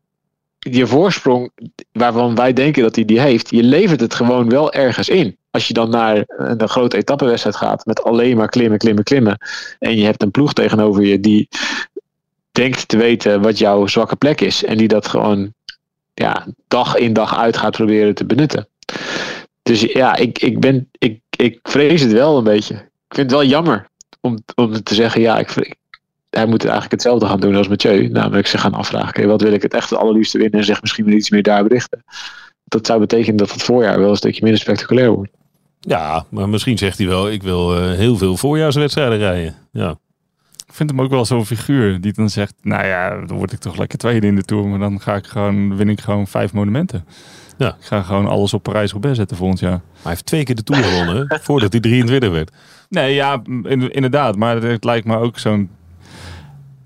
[0.59, 1.51] je voorsprong,
[1.93, 5.37] waarvan wij denken dat hij die heeft, je levert het gewoon wel ergens in.
[5.51, 9.39] Als je dan naar een grote etappewedstrijd gaat met alleen maar klimmen, klimmen, klimmen.
[9.79, 11.49] En je hebt een ploeg tegenover je die
[12.53, 14.65] denkt te weten wat jouw zwakke plek is.
[14.65, 15.53] En die dat gewoon
[16.15, 18.69] ja, dag in dag uit gaat proberen te benutten.
[19.63, 22.75] Dus ja, ik, ik, ben, ik, ik vrees het wel een beetje.
[22.75, 23.89] Ik vind het wel jammer
[24.21, 25.77] om, om te zeggen, ja, ik,
[26.31, 28.09] hij moet eigenlijk hetzelfde gaan doen als Mathieu.
[28.09, 31.05] Namelijk ze gaan afvragen, wat wil ik het echt het allerliefste winnen en zeg misschien
[31.05, 32.05] wel iets meer daar berichten.
[32.65, 35.31] Dat zou betekenen dat het voorjaar wel een stukje minder spectaculair wordt.
[35.81, 39.55] Ja, maar misschien zegt hij wel, ik wil eh, heel veel voorjaarswedstrijden rijden.
[39.73, 39.99] Ja.
[40.75, 43.77] Vind hem ook wel zo'n figuur die dan zegt, nou ja, dan word ik toch
[43.77, 47.05] lekker tweede in de Tour, maar dan ga ik gewoon, win ik gewoon vijf monumenten.
[47.59, 47.69] Ja.
[47.69, 49.71] Ik ga gewoon alles op Parijs-Roubaix zetten volgend jaar.
[49.71, 52.53] Maar hij heeft twee keer de Tour gewonnen, voordat hij 23 werd.
[52.89, 54.37] Nee, ja, in- inderdaad.
[54.37, 55.71] Maar het lijkt me ook zo'n...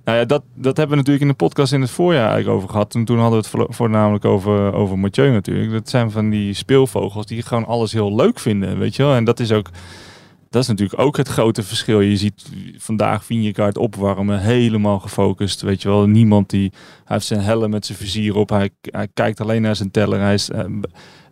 [0.04, 2.68] Nou ja, dat, dat hebben we natuurlijk in de podcast in het voorjaar eigenlijk over
[2.68, 2.94] gehad.
[2.94, 5.70] En toen hadden we het voornamelijk over, over Mathieu natuurlijk.
[5.72, 9.14] Dat zijn van die speelvogels die gewoon alles heel leuk vinden, weet je wel.
[9.14, 9.68] En dat is ook...
[10.50, 12.00] Dat is natuurlijk ook het grote verschil.
[12.00, 15.60] Je ziet vandaag Vingegaard opwarmen, helemaal gefocust.
[15.60, 16.72] Weet je wel, niemand die...
[17.04, 18.48] Heeft zijn helm met zijn vizier op.
[18.48, 20.20] Hij, hij kijkt alleen naar zijn teller.
[20.20, 20.64] Hij is, eh,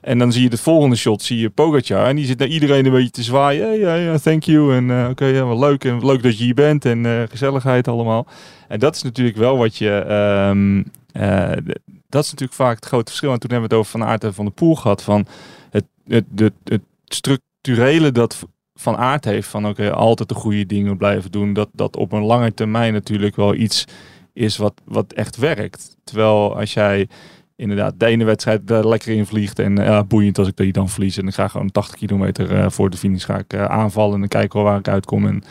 [0.07, 2.07] en dan zie je het volgende shot, zie je Pogacar.
[2.07, 3.67] En die zit naar iedereen een beetje te zwaaien.
[3.67, 4.77] Hey, ja, ja, thank you.
[4.77, 5.85] En eh, oké, ja, wel leuk.
[5.85, 6.85] En leuk dat je hier bent.
[6.85, 8.27] En eh, gezelligheid allemaal.
[8.69, 9.91] En dat is natuurlijk wel wat je...
[9.91, 11.75] ehm, eh,
[12.09, 13.33] dat is natuurlijk vaak het grote verschil.
[13.33, 15.03] En toen hebben we het over Van Aert en Van de Poel gehad.
[15.03, 15.27] Van
[15.71, 19.49] het, het, het, het structurele dat Van Aert heeft.
[19.49, 21.53] Van oké, altijd de goede dingen blijven doen.
[21.53, 23.85] Dat, dat op een lange termijn natuurlijk wel iets
[24.33, 25.97] is wat, wat echt werkt.
[26.05, 27.09] Terwijl als jij
[27.57, 29.59] inderdaad de ene wedstrijd er lekker in vliegt.
[29.59, 31.17] En ja, boeiend als ik die dan verlies.
[31.17, 34.15] En ik ga gewoon 80 kilometer eh, voor de finish ga ik, eh, aanvallen.
[34.15, 35.27] En dan kijken waar ik uitkom.
[35.27, 35.43] En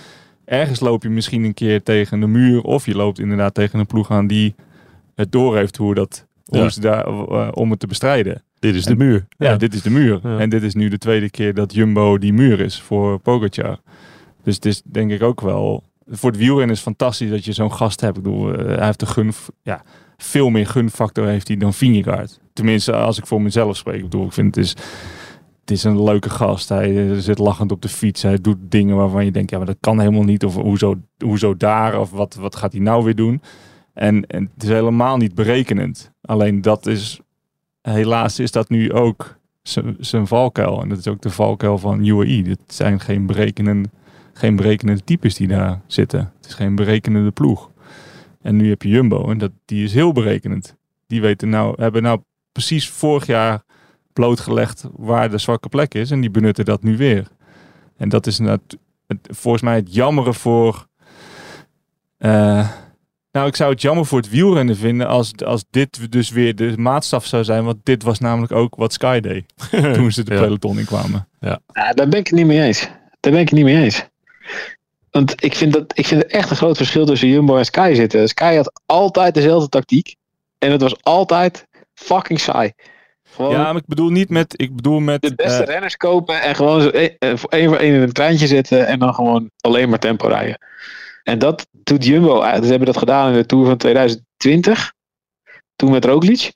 [0.46, 2.62] ergens loop je misschien een keer tegen de muur.
[2.62, 4.56] Of je loopt inderdaad tegen een ploeg aan die
[5.16, 6.70] het door heeft hoe dat, hoe Ja.
[6.70, 8.44] ze daar, eh, om het te bestrijden.
[8.66, 9.28] Dit is de muur.
[9.38, 10.20] Ja, dit is de muur.
[10.24, 10.40] Ja.
[10.40, 13.80] En dit is nu de tweede keer dat Jumbo die muur is voor Pogacar.
[14.44, 15.84] Dus het is denk ik ook wel...
[16.08, 18.18] Voor het wielrennen is het fantastisch dat je zo'n gast hebt.
[18.18, 19.32] Ik bedoel, eh, hij heeft de gun...
[19.62, 19.84] Ja,
[20.18, 22.40] veel meer gunfactor heeft hij dan Vingegaard.
[22.54, 23.96] Tenminste, als ik voor mezelf spreek.
[23.96, 24.76] Ik bedoel, ik vind het is...
[25.62, 26.70] Het is een leuke gast.
[26.70, 28.22] Hij eh, zit lachend op de fiets.
[28.22, 30.46] Hij doet dingen waarvan je denkt, ja, maar dat kan helemaal niet.
[30.46, 32.00] Of hoezo, hoezo daar?
[32.00, 33.42] Of wat, wat gaat hij nou weer doen?
[33.94, 36.12] En, en het is helemaal niet berekenend.
[36.22, 37.20] Alleen dat is,
[37.94, 39.38] helaas is dat nu ook
[40.00, 40.82] zijn- valkuil.
[40.82, 42.42] En dat is ook de valkuil van UAE.
[42.42, 43.90] Dit zijn geen berekenende,
[44.34, 46.20] geen berekenende types die daar zitten.
[46.20, 47.72] Het is geen berekenende ploeg.
[48.42, 50.76] En nu heb je Jumbo en dat, die is heel berekenend.
[51.08, 52.20] Die weten nou, hebben nou
[52.52, 53.64] precies vorig jaar
[54.14, 56.12] blootgelegd waar de zwakke plek is.
[56.12, 57.28] En die benutten dat nu weer.
[57.98, 58.78] En dat is het,
[59.22, 60.88] volgens mij het jammere voor,
[62.18, 62.70] eh,
[63.36, 66.74] Nou, ik zou het jammer voor het wielrennen vinden als, als dit dus weer de
[66.78, 67.64] maatstaf zou zijn.
[67.64, 69.44] Want dit was namelijk ook wat Sky deed
[69.96, 70.42] toen ze de Ja.
[70.42, 71.28] peloton in kwamen.
[71.40, 72.80] Ja, daar ben ik het niet mee eens.
[73.20, 74.08] Daar ben ik het niet mee eens.
[75.12, 77.92] Want ik vind, dat, ik vind er echt een groot verschil tussen Jumbo en Sky
[77.96, 78.28] zitten.
[78.28, 80.16] Sky had altijd dezelfde tactiek.
[80.58, 82.74] En het was altijd fucking saai.
[83.24, 84.62] Gewoon Ja, maar ik bedoel niet met...
[84.62, 87.68] Ik bedoel met de beste eh, renners kopen en gewoon zo één eh, voor één
[87.68, 88.88] voor één in een treintje zitten.
[88.88, 90.58] En dan gewoon alleen maar tempo rijden.
[91.28, 92.42] En dat doet Jumbo.
[92.42, 92.64] uit.
[92.64, 94.94] Ze hebben dat gedaan in de Tour van 2020.
[95.76, 96.52] Toen met Roglic.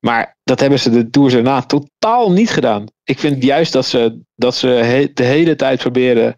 [0.00, 2.86] Maar dat hebben ze de Tours erna totaal niet gedaan.
[3.04, 6.34] Ik vind juist dat ze, dat ze de hele tijd proberen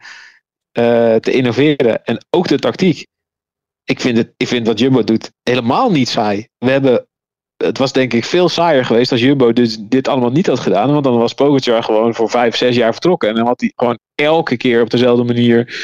[0.73, 2.05] eh, te innoveren.
[2.05, 3.07] En ook de tactiek.
[3.85, 6.49] Ik vind, het, ik vind wat Jumbo doet helemaal niet saai.
[6.59, 7.07] We hebben,
[7.57, 10.93] het was denk ik veel saaier geweest als Jumbo dus dit allemaal niet had gedaan.
[10.93, 13.29] Want dan was Pogacar gewoon voor vijf, zes jaar vertrokken.
[13.29, 15.75] En dan had hij gewoon elke keer op dezelfde manier eh,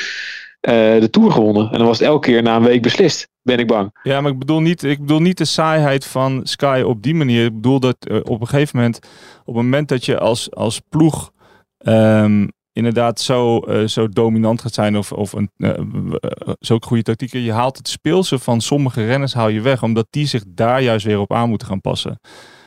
[0.60, 1.70] de Tour gewonnen.
[1.70, 3.98] En dan was het elke keer na een week beslist, ben ik bang.
[4.02, 7.44] Ja, maar ik bedoel, niet, ik bedoel niet de saaiheid van Sky op die manier.
[7.44, 8.96] Ik bedoel dat eh, op een gegeven moment,
[9.40, 11.30] op het moment dat je als, als ploeg
[11.78, 12.46] ehm,
[12.78, 17.40] inderdaad zo, eh, zo dominant gaat zijn of, of een, eh, eh, zulke goede tactieken,
[17.40, 21.06] je haalt het speelse van sommige renners haal je weg, omdat die zich daar juist
[21.06, 22.20] weer op aan moeten gaan passen.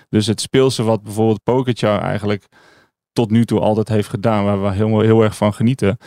[0.10, 2.46] Dus het speelse wat bijvoorbeeld Pogacar eigenlijk
[3.14, 5.98] tot nu toe altijd heeft gedaan, waar we heel, heel erg van genieten,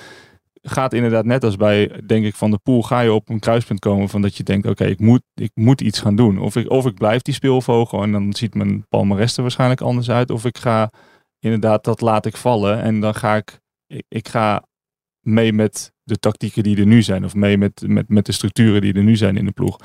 [0.66, 3.80] gaat inderdaad net als bij, denk ik, Van de Poel, ga je op een kruispunt
[3.80, 6.38] komen van dat je denkt, oké, ik, moet, ik moet iets gaan doen.
[6.38, 10.10] Of ik, of ik blijf die speelvogel en dan ziet mijn palmarès er waarschijnlijk anders
[10.10, 10.30] uit.
[10.30, 10.90] Of ik ga
[11.38, 14.64] inderdaad, dat laat ik vallen en dan ga ik, ik, ik ga
[15.20, 17.24] mee met de tactieken die er nu zijn.
[17.24, 19.78] Of mee met, met, met de structuren die er nu zijn in de ploeg.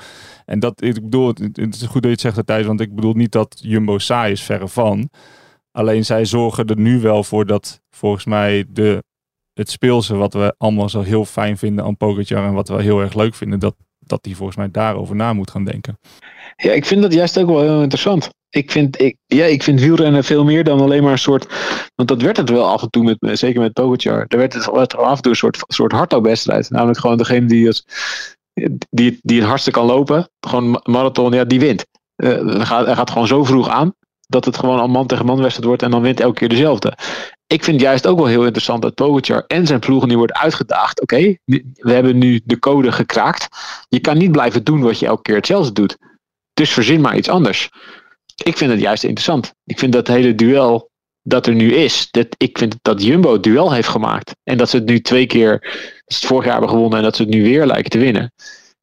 [0.44, 2.94] En dat, ik bedoel, het, het is goed dat je het zegt, Thijs, want ik
[2.94, 5.10] bedoel niet dat Jumbo saai is, verre van.
[5.72, 9.02] Alleen zij zorgen er nu wel voor dat volgens mij de,
[9.54, 13.00] het speelse wat we allemaal zo heel fijn vinden aan Pogacar en wat we heel
[13.00, 15.98] erg leuk vinden, dat, dat die volgens mij daarover na moet gaan denken.
[16.56, 18.28] Ja, ik vind dat juist ook wel heel interessant.
[18.48, 21.46] Ik vind, ik, ja, ik vind wielrennen veel meer dan alleen maar een soort.
[21.94, 24.24] Want dat werd het wel af en toe, met, zeker met Pogacar.
[24.28, 26.70] Er werd het af en toe een soort, soort hardloopwedstrijd.
[26.70, 27.84] Namelijk gewoon degene die het,
[28.90, 30.28] die, die het hardste kan lopen.
[30.40, 31.86] Gewoon ma- marathon, ja, die wint.
[32.16, 33.94] Eh, gaat, hij gaat gewoon zo vroeg aan
[34.30, 36.96] dat het gewoon al man tegen man wedstrijd wordt en dan wint elke keer dezelfde.
[37.46, 41.00] Ik vind juist ook wel heel interessant dat Pogacar en zijn ploeg nu wordt uitgedaagd.
[41.00, 43.48] Oké, we hebben nu de code gekraakt.
[43.88, 45.96] Je kan niet blijven doen wat je elke keer hetzelfde doet.
[46.54, 47.68] Dus verzin maar iets anders.
[48.44, 49.54] Ik vind het juist interessant.
[49.64, 50.90] Ik vind dat hele duel
[51.22, 52.08] dat er nu is.
[52.10, 54.36] Dat, ik vind dat Jumbo het duel heeft gemaakt.
[54.42, 55.70] En dat ze het nu twee keer, dat
[56.06, 58.32] ze het vorig jaar hebben gewonnen en dat ze het nu weer lijken te winnen.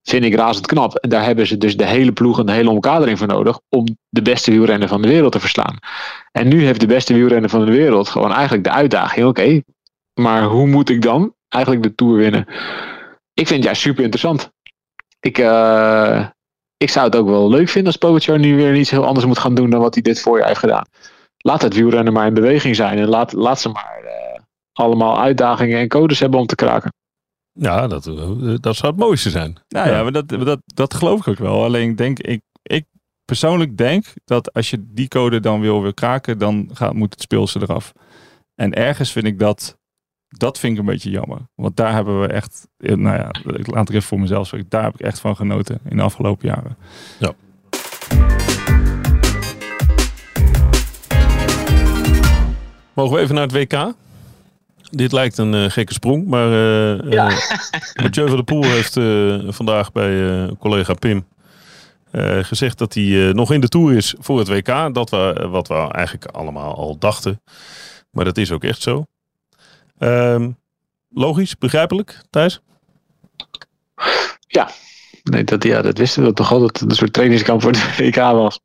[0.09, 0.95] Vind ik razend knap.
[0.95, 3.85] En daar hebben ze dus de hele ploeg en de hele omkadering voor nodig om
[4.09, 5.77] de beste wielrenner van de wereld te verslaan.
[6.31, 9.25] En nu heeft de beste wielrenner van de wereld gewoon eigenlijk de uitdaging.
[9.25, 9.61] Oké,
[10.13, 12.45] maar hoe moet ik dan eigenlijk de Tour winnen?
[13.33, 14.51] Ik vind het juist super interessant.
[15.19, 16.27] Ik, eh,
[16.77, 19.39] ik zou het ook wel leuk vinden als Pogacar nu weer iets heel anders moet
[19.39, 20.85] gaan doen dan wat hij dit voorjaar heeft gedaan.
[21.37, 24.41] Laat het wielrennen maar in beweging zijn en laat, laat ze maar eh,
[24.73, 26.91] allemaal uitdagingen en codes hebben om te kraken.
[27.59, 29.57] Ja, dat, eh, dat zou het mooiste zijn.
[29.67, 31.63] Nou ja, maar dat, dat, dat geloof ik ook wel.
[31.63, 32.85] Alleen denk ik, ik
[33.25, 37.21] persoonlijk denk dat als je die code dan wil weer kraken, dan gaat, moet het
[37.21, 37.93] speelse eraf.
[38.55, 39.77] En ergens vind ik dat,
[40.27, 41.39] dat vind ik een beetje jammer.
[41.55, 44.69] Want daar hebben we echt, eh, nou ja, ik laat het even voor mezelf spreken.
[44.69, 46.77] Daar heb ik echt van genoten in de afgelopen jaren.
[52.93, 53.93] Mogen we even naar het WK?
[54.89, 57.29] Dit lijkt een eh, gekke sprong, maar eh Ja.
[57.29, 57.37] eh,
[58.03, 61.25] Mathieu van der Poel heeft eh, vandaag bij eh, collega Pim
[62.11, 64.93] eh, gezegd dat hij eh, nog in de Tour is voor het WK.
[64.93, 67.41] Dat we, wat we eigenlijk allemaal al dachten.
[68.11, 69.05] Maar dat is ook echt zo.
[69.97, 70.51] Ehm,
[71.09, 72.61] logisch, begrijpelijk, Thijs?
[75.23, 77.93] Nee, dat, ja, dat wisten we toch al, dat het een soort trainingskamp voor de
[77.97, 78.59] WK was.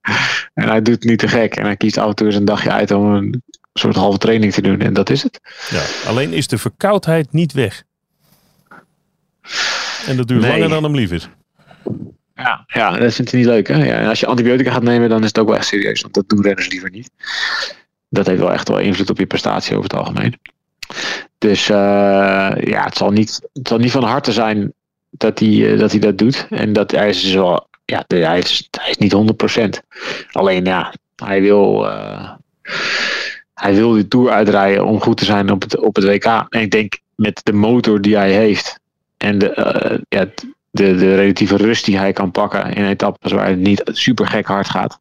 [0.54, 1.54] En hij doet het niet te gek.
[1.56, 3.42] En hij kiest af en toe eens een dagje uit om een
[3.72, 4.80] soort halve training te doen.
[4.80, 5.40] En dat is het.
[5.70, 6.08] Ja.
[6.08, 7.82] Alleen is de verkoudheid niet weg.
[10.06, 10.50] En dat duurt Nee.
[10.50, 11.28] langer dan hem lief is.
[12.34, 13.68] Ja, ja dat vindt hij niet leuk.
[13.68, 13.84] Hè?
[13.84, 16.00] Ja, en als je antibiotica gaat nemen, dan is het ook wel echt serieus.
[16.00, 17.10] Want dat doen renners liever niet.
[18.08, 20.38] Dat heeft wel echt wel invloed op je prestatie over het algemeen.
[21.38, 21.76] Dus eh,
[22.60, 24.72] ja, het zal, niet, het zal niet van harte zijn
[25.10, 26.46] dat hij, eh, dat, hij dat doet.
[26.50, 29.68] En dat hij is dus wel, ja, hij is, hij is niet 100%.
[30.32, 32.30] Alleen ja, hij wil, eh,
[33.62, 36.24] hij wil die Tour uitrijden om goed te zijn op het, op het WK.
[36.24, 38.80] En ik denk met de motor die hij heeft
[39.16, 40.24] en de, eh, ja,
[40.70, 44.46] de, de relatieve rust die hij kan pakken in etappes waar het niet super gek
[44.46, 45.00] hard gaat.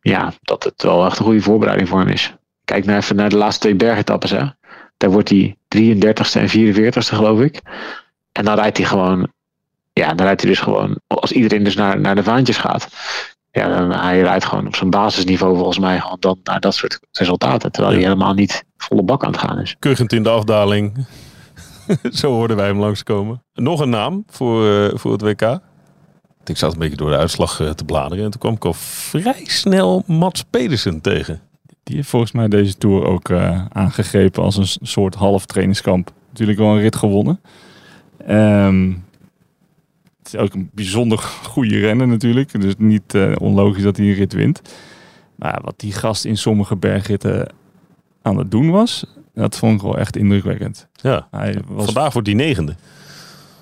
[0.00, 2.34] Ja, dat het wel echt een goede voorbereiding voor hem is.
[2.64, 4.30] Kijk naar even naar de laatste twee bergetappes.
[4.30, 4.44] Hè.
[4.96, 7.60] Daar wordt hij 33ste en 44ste geloof ik.
[8.32, 9.32] En dan rijdt hij gewoon
[9.92, 12.88] Ja, dan rijdt hij dus gewoon, als iedereen dus naar, naar de vaantjes gaat.
[13.50, 17.00] Ja, dan hij rijdt gewoon op zijn basisniveau volgens mij gewoon dan naar dat soort
[17.12, 17.72] resultaten.
[17.72, 19.76] Terwijl hij helemaal niet volle bak aan het gaan is.
[19.78, 21.06] Kuchend in de afdaling.
[22.20, 23.42] Zo hoorden wij hem langskomen.
[23.54, 25.58] Nog een naam voor, eh, voor het WK.
[26.44, 28.24] Ik zat een beetje door de uitslag eh, te bladeren.
[28.24, 31.40] En toen kwam ik al vrij snel Mats Pedersen tegen.
[31.82, 36.12] Die heeft volgens mij deze Tour ook eh, aangegrepen als een soort half trainingskamp.
[36.28, 37.40] Natuurlijk wel een rit gewonnen.
[38.26, 39.09] Ehm, het
[40.34, 42.60] is ook een bijzonder goede renner natuurlijk.
[42.60, 44.60] Dus niet eh, onlogisch dat hij een rit wint.
[45.34, 47.52] Maar wat die gast in sommige bergritten
[48.22, 50.88] aan het doen was, dat vond ik wel echt indrukwekkend.
[50.94, 52.74] Ja, Hij was vandaag wordt die negende.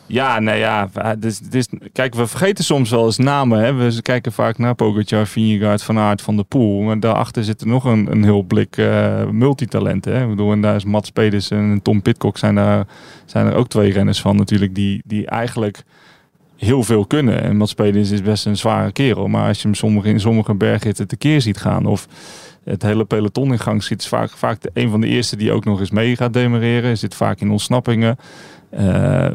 [0.09, 0.89] Ja, nou ja,
[1.51, 3.61] is, kijk, we vergeten soms wel eens namen.
[3.61, 3.73] Hè?
[3.73, 6.81] We kijken vaak naar Pogacar, Vingegaard, Van Aert, Van der Poel.
[6.81, 10.15] Maar daarachter zit er nog een, een heel blik eh, multitalenten.
[10.15, 10.23] Hè?
[10.23, 12.87] Ik bedoel, en daar is Mats Pedersen en Tom Pitcock zijn, daar,
[13.25, 15.85] zijn er ook twee renners van natuurlijk die, die eigenlijk
[16.59, 17.43] heel veel kunnen.
[17.43, 19.29] En Mats Pedersen is best een zware kerel.
[19.29, 22.09] Maar als je hem sommige, in sommige bergritten tekeer ziet gaan of
[22.65, 25.53] het hele peloton in gang ziet, is vaak, vaak de, een van de eerste die
[25.53, 26.99] ook nog eens mee gaat demereren.
[26.99, 28.17] Zit vaak in ontsnappingen.
[28.71, 29.33] Eh,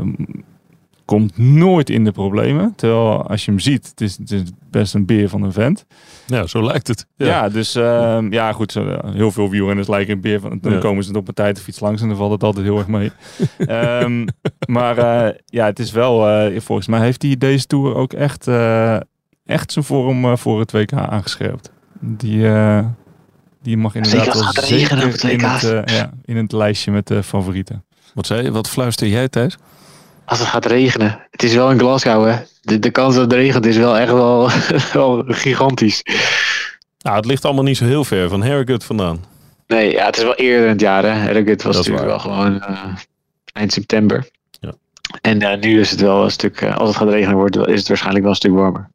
[1.06, 2.74] komt nooit in de problemen.
[2.76, 5.86] Terwijl als je hem ziet, het is, het is best een beer van een vent.
[6.26, 7.06] Ja, zo lijkt het.
[7.16, 8.72] Ja, dus ehm, ja, goed.
[8.72, 10.58] Zo, heel veel wielrenners lijken een beer van.
[10.62, 10.80] Dan Ja.
[10.80, 12.88] komen ze op een tijd de fiets langs en dan valt het altijd heel erg
[12.88, 13.12] mee.
[13.58, 14.26] Ehm,
[14.68, 16.28] maar eh, ja, het is wel.
[16.30, 18.98] eh, volgens mij heeft hij deze tour ook echt, eh,
[19.46, 21.72] echt zijn vorm voor het WK aangescherpt.
[22.00, 22.86] Die, eh,
[23.62, 27.08] die mag inderdaad Zeker als wel het zeker in het, ja, in het lijstje met
[27.08, 27.84] de favorieten.
[28.14, 28.52] Wat zei je?
[28.52, 29.58] Wat fluister jij, Thijs?
[30.34, 31.20] Als het gaat regenen.
[31.32, 32.36] Het is wel in Glasgow, hè.
[32.62, 34.50] De, de kans dat het regent is wel echt wel,
[34.94, 36.02] wel gigantisch.
[37.00, 39.24] Nou, het ligt allemaal niet zo heel ver van Harrogate vandaan.
[39.68, 41.10] Nee, ja, het is wel eerder in het jaar, hè.
[41.10, 42.96] Harrogate was natuurlijk wel gewoon eh,
[43.52, 44.28] eind september.
[44.60, 44.74] Ja.
[45.22, 47.80] En eh, nu is het wel een stuk, eh, als het gaat regenen wordt, is
[47.80, 48.90] het waarschijnlijk wel een stuk warmer.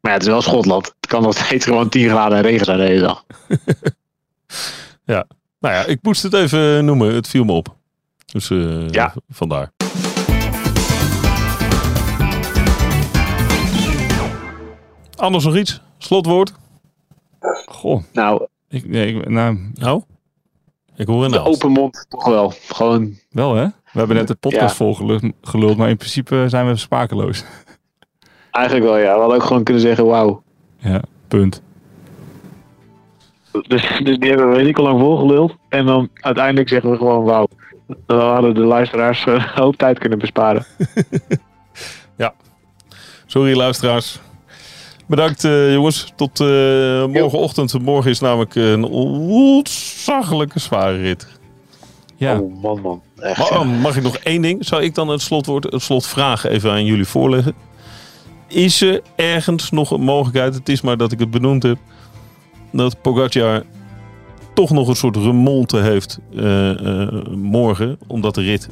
[0.00, 0.86] Maar ja, het is wel Schotland.
[0.86, 3.24] Het kan nog steeds gewoon 10 graden en regen zijn de hele dag.
[5.60, 7.14] Nou ja, ik moest het even noemen.
[7.14, 7.76] Het viel me op.
[8.26, 8.48] Dus
[8.90, 9.14] Ja.
[9.28, 9.70] vandaar.
[15.16, 15.80] Anders nog iets?
[15.98, 16.52] Slotwoord?
[17.66, 20.02] Goh, Nou, ik, nee, ik, nou, Nou?
[20.96, 22.52] Ik hoor een de open mond toch wel.
[22.68, 23.64] Gewoon, wel hè?
[23.64, 24.84] We hebben net de podcast Ja.
[24.84, 27.44] vol geluld, geluld, maar in principe zijn we sprakeloos.
[28.50, 29.12] eigenlijk wel ja.
[29.14, 30.42] We hadden ook gewoon kunnen zeggen wauw.
[30.78, 31.62] Ja, punt.
[33.52, 35.54] Dus, dus die hebben we weet ik al lang volgeluld.
[35.68, 37.46] En dan uiteindelijk zeggen we gewoon wauw.
[38.06, 40.64] Dan hadden de luisteraars een hoop tijd kunnen besparen.
[43.28, 44.20] Sorry luisteraars.
[45.06, 46.12] Bedankt eh, jongens.
[46.16, 47.82] Tot eh, morgenochtend.
[47.82, 51.26] Morgen is namelijk een ontzaglijke zware rit.
[52.16, 53.02] Ja, Oh man man.
[53.16, 53.58] Echt, ja.
[53.58, 54.64] oh, mag ik nog één ding?
[54.64, 57.54] Zou ik dan het slotwoord, het slotvraag even aan jullie voorleggen?
[58.48, 61.78] Is er ergens nog een mogelijkheid, het is maar dat ik het benoemd heb,
[62.72, 63.62] dat Pogacar
[64.54, 68.68] toch nog een soort remonte heeft eh, eh, morgen, omdat de rit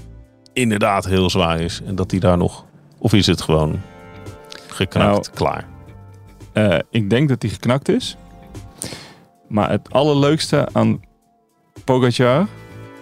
[0.53, 2.65] inderdaad heel zwaar is en dat hij daar nog,
[2.99, 3.81] of is het gewoon
[4.69, 5.67] geknakt, klaar?
[6.55, 8.17] Eh, ik denk dat die geknakt is.
[9.49, 11.01] Maar het allerleukste aan
[11.85, 12.47] Pogacar,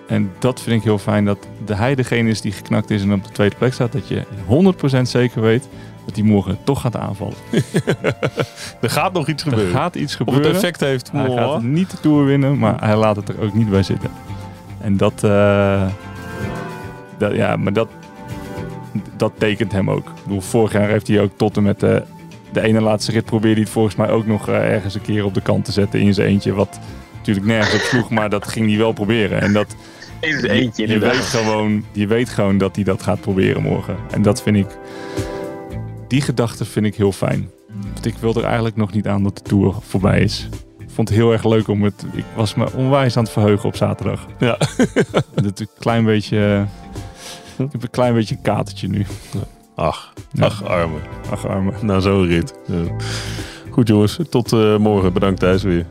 [0.08, 3.12] en dat vind ik heel fijn, dat de hij degene is die geknakt is en
[3.12, 4.24] op de tweede plek staat, dat je
[4.98, 5.68] 100% zeker weet
[6.06, 7.34] dat hij morgen toch gaat aanvallen.
[8.80, 9.74] Er gaat nog iets Er gebeuren.
[9.74, 10.54] gaat iets of het gebeuren.
[10.54, 11.12] effect heeft.
[11.12, 14.10] Hij gaat niet de Tour winnen, maar hij laat het er ook niet bij zitten.
[14.80, 15.86] En dat, eh,
[17.18, 17.88] dat ja, maar dat,
[19.16, 20.08] dat tekent hem ook.
[20.08, 22.02] Ik bedoel, vorig jaar heeft hij ook tot en met de,
[22.52, 25.24] de ene laatste rit probeerde hij het volgens mij ook nog eh, ergens een keer
[25.24, 26.52] op de kant te zetten in zijn eentje.
[26.52, 26.78] Wat
[27.16, 29.40] natuurlijk nergens op sloeg, maar dat ging hij wel proberen.
[29.40, 29.76] En dat,
[30.22, 33.96] Eentje je, je, weet gewoon, je weet gewoon dat hij dat gaat proberen morgen.
[34.10, 34.66] En dat vind ik,
[36.08, 37.50] die gedachte vind ik heel fijn.
[37.92, 40.48] Want ik wil er eigenlijk nog niet aan dat de Tour voorbij is.
[40.78, 43.68] Ik vond het heel erg leuk om het, ik was me onwijs aan het verheugen
[43.68, 44.26] op zaterdag.
[44.38, 44.58] Ja.
[45.34, 46.66] Dat een klein beetje,
[47.58, 49.06] ik heb een klein beetje een katertje nu.
[49.32, 49.61] Ja.
[49.74, 50.98] Ach arme.
[51.30, 51.72] Ach arme.
[51.82, 52.54] Na zo'n rit.
[52.66, 52.96] Ja.
[53.70, 55.12] Goed jongens, tot eh, morgen.
[55.12, 55.86] Bedankt Thijs weer.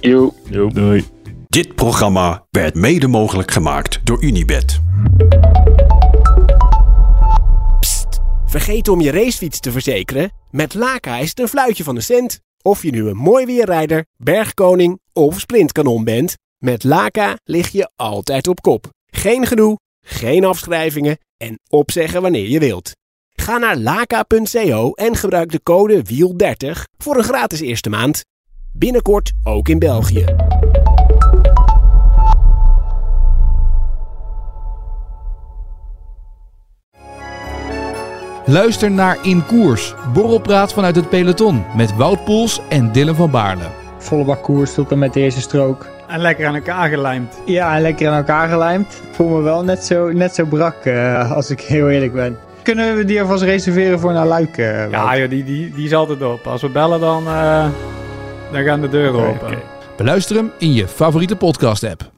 [0.00, 0.34] Yo.
[0.50, 0.68] Jo.
[0.68, 1.04] Doei.
[1.48, 4.80] Dit programma werd mede mogelijk gemaakt door Unibed.
[7.80, 10.32] Psst, vergeet om je racefiets te verzekeren?
[10.50, 12.40] Met Laka is het een fluitje van de cent.
[12.62, 18.48] Of je nu een mooi weerrijder, bergkoning of sprintkanon bent, met Laka lig je altijd
[18.48, 18.86] op kop.
[19.06, 22.92] Geen gedoe, geen afschrijvingen en opzeggen wanneer je wilt.
[23.32, 28.24] Ga naar laka.co en gebruik de code WIEL30 voor een gratis eerste maand.
[28.72, 30.24] Binnenkort ook in België.
[38.46, 43.70] Luister naar In Koers, borrelpraat vanuit het peloton met Wout Poels en Dylan van Baarle.
[43.98, 45.93] Volle bak koers tot en met de eerste strook.
[46.08, 47.40] En lekker aan elkaar gelijmd.
[47.44, 48.86] Ja, en lekker aan elkaar gelijmd.
[49.08, 52.38] Ik voel me wel net zo, net zo brak, uh, als ik heel eerlijk ben.
[52.62, 54.56] Kunnen we die alvast reserveren voor naar Luik?
[54.56, 56.46] Uh, ja, joh, die, die, die is altijd op.
[56.46, 57.66] Als we bellen, dan, uh,
[58.52, 59.48] dan gaan de deuren open.
[59.48, 59.62] Okay.
[59.96, 62.13] Beluister hem in je favoriete podcast-app.